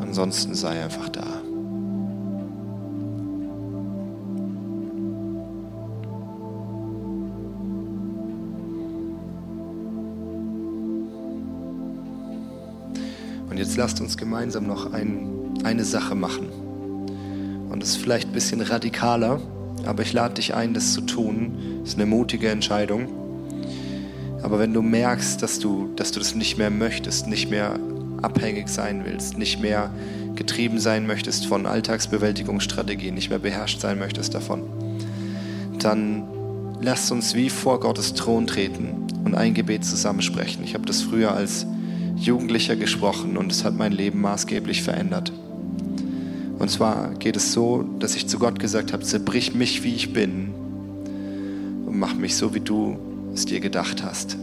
Ansonsten 0.00 0.54
sei 0.54 0.82
einfach 0.82 1.10
da. 1.10 1.39
Jetzt 13.70 13.76
lasst 13.76 14.00
uns 14.00 14.16
gemeinsam 14.16 14.66
noch 14.66 14.92
ein, 14.92 15.54
eine 15.62 15.84
Sache 15.84 16.16
machen. 16.16 16.48
Und 17.70 17.80
es 17.84 17.90
ist 17.90 17.96
vielleicht 17.98 18.30
ein 18.30 18.32
bisschen 18.32 18.60
radikaler, 18.62 19.40
aber 19.86 20.02
ich 20.02 20.12
lade 20.12 20.34
dich 20.34 20.54
ein, 20.54 20.74
das 20.74 20.92
zu 20.92 21.02
tun. 21.02 21.52
Das 21.78 21.90
ist 21.90 21.94
eine 21.94 22.06
mutige 22.06 22.48
Entscheidung. 22.48 23.06
Aber 24.42 24.58
wenn 24.58 24.72
du 24.72 24.82
merkst, 24.82 25.40
dass 25.40 25.60
du, 25.60 25.88
dass 25.94 26.10
du 26.10 26.18
das 26.18 26.34
nicht 26.34 26.58
mehr 26.58 26.70
möchtest, 26.70 27.28
nicht 27.28 27.48
mehr 27.48 27.78
abhängig 28.22 28.68
sein 28.68 29.02
willst, 29.04 29.38
nicht 29.38 29.62
mehr 29.62 29.94
getrieben 30.34 30.80
sein 30.80 31.06
möchtest 31.06 31.46
von 31.46 31.64
Alltagsbewältigungsstrategien, 31.64 33.14
nicht 33.14 33.30
mehr 33.30 33.38
beherrscht 33.38 33.80
sein 33.80 34.00
möchtest 34.00 34.34
davon, 34.34 34.64
dann 35.78 36.24
lass 36.80 37.12
uns 37.12 37.36
wie 37.36 37.50
vor 37.50 37.78
Gottes 37.78 38.14
Thron 38.14 38.48
treten 38.48 39.06
und 39.24 39.36
ein 39.36 39.54
Gebet 39.54 39.84
zusammensprechen. 39.84 40.64
Ich 40.64 40.74
habe 40.74 40.86
das 40.86 41.02
früher 41.02 41.32
als 41.32 41.66
Jugendlicher 42.20 42.76
gesprochen 42.76 43.36
und 43.38 43.50
es 43.50 43.64
hat 43.64 43.76
mein 43.76 43.92
Leben 43.92 44.20
maßgeblich 44.20 44.82
verändert. 44.82 45.32
Und 46.58 46.70
zwar 46.70 47.14
geht 47.14 47.36
es 47.36 47.52
so, 47.54 47.84
dass 47.98 48.14
ich 48.14 48.28
zu 48.28 48.38
Gott 48.38 48.58
gesagt 48.58 48.92
habe, 48.92 49.02
zerbrich 49.02 49.54
mich, 49.54 49.82
wie 49.82 49.94
ich 49.94 50.12
bin 50.12 50.52
und 51.86 51.98
mach 51.98 52.14
mich 52.14 52.36
so, 52.36 52.54
wie 52.54 52.60
du 52.60 52.98
es 53.32 53.46
dir 53.46 53.60
gedacht 53.60 54.04
hast. 54.04 54.36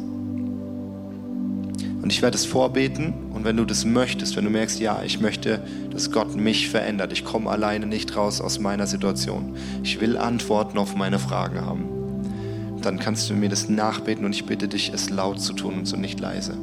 Und 2.02 2.12
ich 2.12 2.24
werde 2.24 2.36
es 2.36 2.46
vorbeten 2.46 3.14
und 3.34 3.44
wenn 3.44 3.58
du 3.58 3.66
das 3.66 3.86
möchtest, 3.86 4.36
wenn 4.36 4.46
du 4.46 4.50
merkst, 4.50 4.80
ja, 4.80 5.04
ich 5.04 5.20
möchte, 5.20 5.62
dass 5.92 6.12
Gott 6.12 6.36
mich 6.36 6.70
verändert, 6.70 7.14
ich 7.14 7.24
komme 7.24 7.52
alleine 7.52 7.86
nicht 7.86 8.16
raus 8.16 8.42
aus 8.42 8.60
meiner 8.60 8.88
Situation, 8.88 9.56
ich 9.84 10.02
will 10.02 10.18
Antworten 10.18 10.80
auf 10.80 10.96
meine 10.96 11.20
Fragen 11.20 11.62
haben, 11.62 12.82
dann 12.82 12.98
kannst 12.98 13.30
du 13.30 13.36
mir 13.36 13.50
das 13.50 13.70
nachbeten 13.70 14.26
und 14.26 14.34
ich 14.34 14.46
bitte 14.46 14.68
dich, 14.68 14.92
es 14.92 15.12
laut 15.12 15.40
zu 15.40 15.54
tun 15.54 15.76
und 15.76 15.86
so 15.86 15.98
nicht 15.98 16.20
leise. 16.20 16.58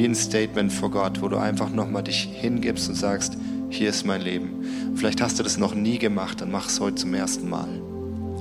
Wie 0.00 0.06
ein 0.06 0.14
Statement 0.14 0.72
vor 0.72 0.90
Gott, 0.90 1.20
wo 1.20 1.28
du 1.28 1.36
einfach 1.36 1.68
nochmal 1.68 2.02
dich 2.02 2.26
hingibst 2.32 2.88
und 2.88 2.94
sagst, 2.94 3.36
hier 3.68 3.90
ist 3.90 4.06
mein 4.06 4.22
Leben. 4.22 4.64
Vielleicht 4.94 5.20
hast 5.20 5.38
du 5.38 5.42
das 5.42 5.58
noch 5.58 5.74
nie 5.74 5.98
gemacht, 5.98 6.40
dann 6.40 6.50
mach 6.50 6.70
es 6.70 6.80
heute 6.80 6.94
zum 6.94 7.12
ersten 7.12 7.50
Mal. 7.50 7.68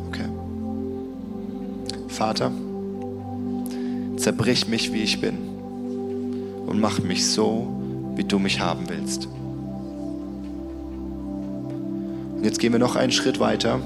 Okay. 0.07 0.29
Vater, 2.07 2.53
zerbrich 4.15 4.69
mich, 4.69 4.93
wie 4.93 5.01
ich 5.01 5.19
bin 5.19 5.37
und 6.65 6.79
mach 6.79 7.03
mich 7.03 7.27
so, 7.27 7.67
wie 8.15 8.23
du 8.23 8.39
mich 8.39 8.61
haben 8.61 8.87
willst. 8.87 9.27
Und 12.37 12.45
jetzt 12.45 12.59
gehen 12.59 12.71
wir 12.71 12.79
noch 12.79 12.95
einen 12.95 13.11
Schritt 13.11 13.41
weiter. 13.41 13.81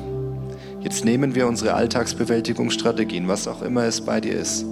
Jetzt 0.81 1.05
nehmen 1.05 1.33
wir 1.33 1.47
unsere 1.47 1.73
Alltagsbewältigungsstrategien, 1.73 3.27
was 3.27 3.47
auch 3.47 3.63
immer 3.63 3.85
es 3.85 3.99
bei 4.01 4.21
dir 4.21 4.35
ist. 4.35 4.63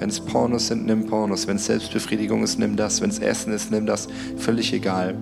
Wenn 0.00 0.08
es 0.08 0.18
Pornos 0.18 0.68
sind, 0.68 0.86
nimm 0.86 1.06
Pornos. 1.06 1.46
Wenn 1.46 1.56
es 1.56 1.66
Selbstbefriedigung 1.66 2.42
ist, 2.42 2.58
nimm 2.58 2.74
das. 2.74 3.02
Wenn 3.02 3.10
es 3.10 3.18
Essen 3.18 3.52
ist, 3.52 3.70
nimm 3.70 3.84
das. 3.84 4.08
Völlig 4.38 4.72
egal. 4.72 5.14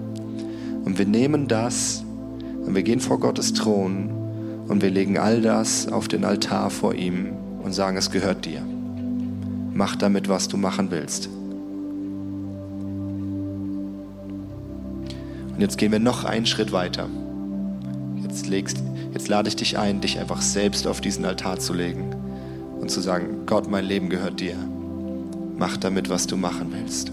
Und 0.84 0.98
wir 0.98 1.04
nehmen 1.04 1.48
das 1.48 2.04
und 2.64 2.76
wir 2.76 2.84
gehen 2.84 3.00
vor 3.00 3.18
Gottes 3.18 3.52
Thron 3.52 4.08
und 4.68 4.80
wir 4.80 4.90
legen 4.90 5.18
all 5.18 5.42
das 5.42 5.88
auf 5.88 6.06
den 6.06 6.24
Altar 6.24 6.70
vor 6.70 6.94
ihm 6.94 7.32
und 7.62 7.72
sagen, 7.72 7.96
es 7.96 8.12
gehört 8.12 8.44
dir. 8.44 8.62
Mach 9.74 9.96
damit, 9.96 10.28
was 10.28 10.46
du 10.46 10.56
machen 10.56 10.92
willst. 10.92 11.28
Und 15.54 15.60
jetzt 15.60 15.76
gehen 15.76 15.90
wir 15.90 15.98
noch 15.98 16.24
einen 16.24 16.46
Schritt 16.46 16.70
weiter. 16.70 17.08
Jetzt, 18.22 18.46
legst, 18.46 18.78
Jetzt 19.12 19.26
lade 19.26 19.48
ich 19.48 19.56
dich 19.56 19.76
ein, 19.76 20.00
dich 20.00 20.20
einfach 20.20 20.40
selbst 20.40 20.86
auf 20.86 21.00
diesen 21.00 21.24
Altar 21.24 21.58
zu 21.58 21.74
legen 21.74 22.17
und 22.80 22.90
zu 22.90 23.00
sagen, 23.00 23.46
Gott, 23.46 23.68
mein 23.70 23.84
Leben 23.84 24.08
gehört 24.08 24.40
dir. 24.40 24.56
Mach 25.56 25.76
damit, 25.76 26.08
was 26.08 26.26
du 26.26 26.36
machen 26.36 26.68
willst. 26.72 27.12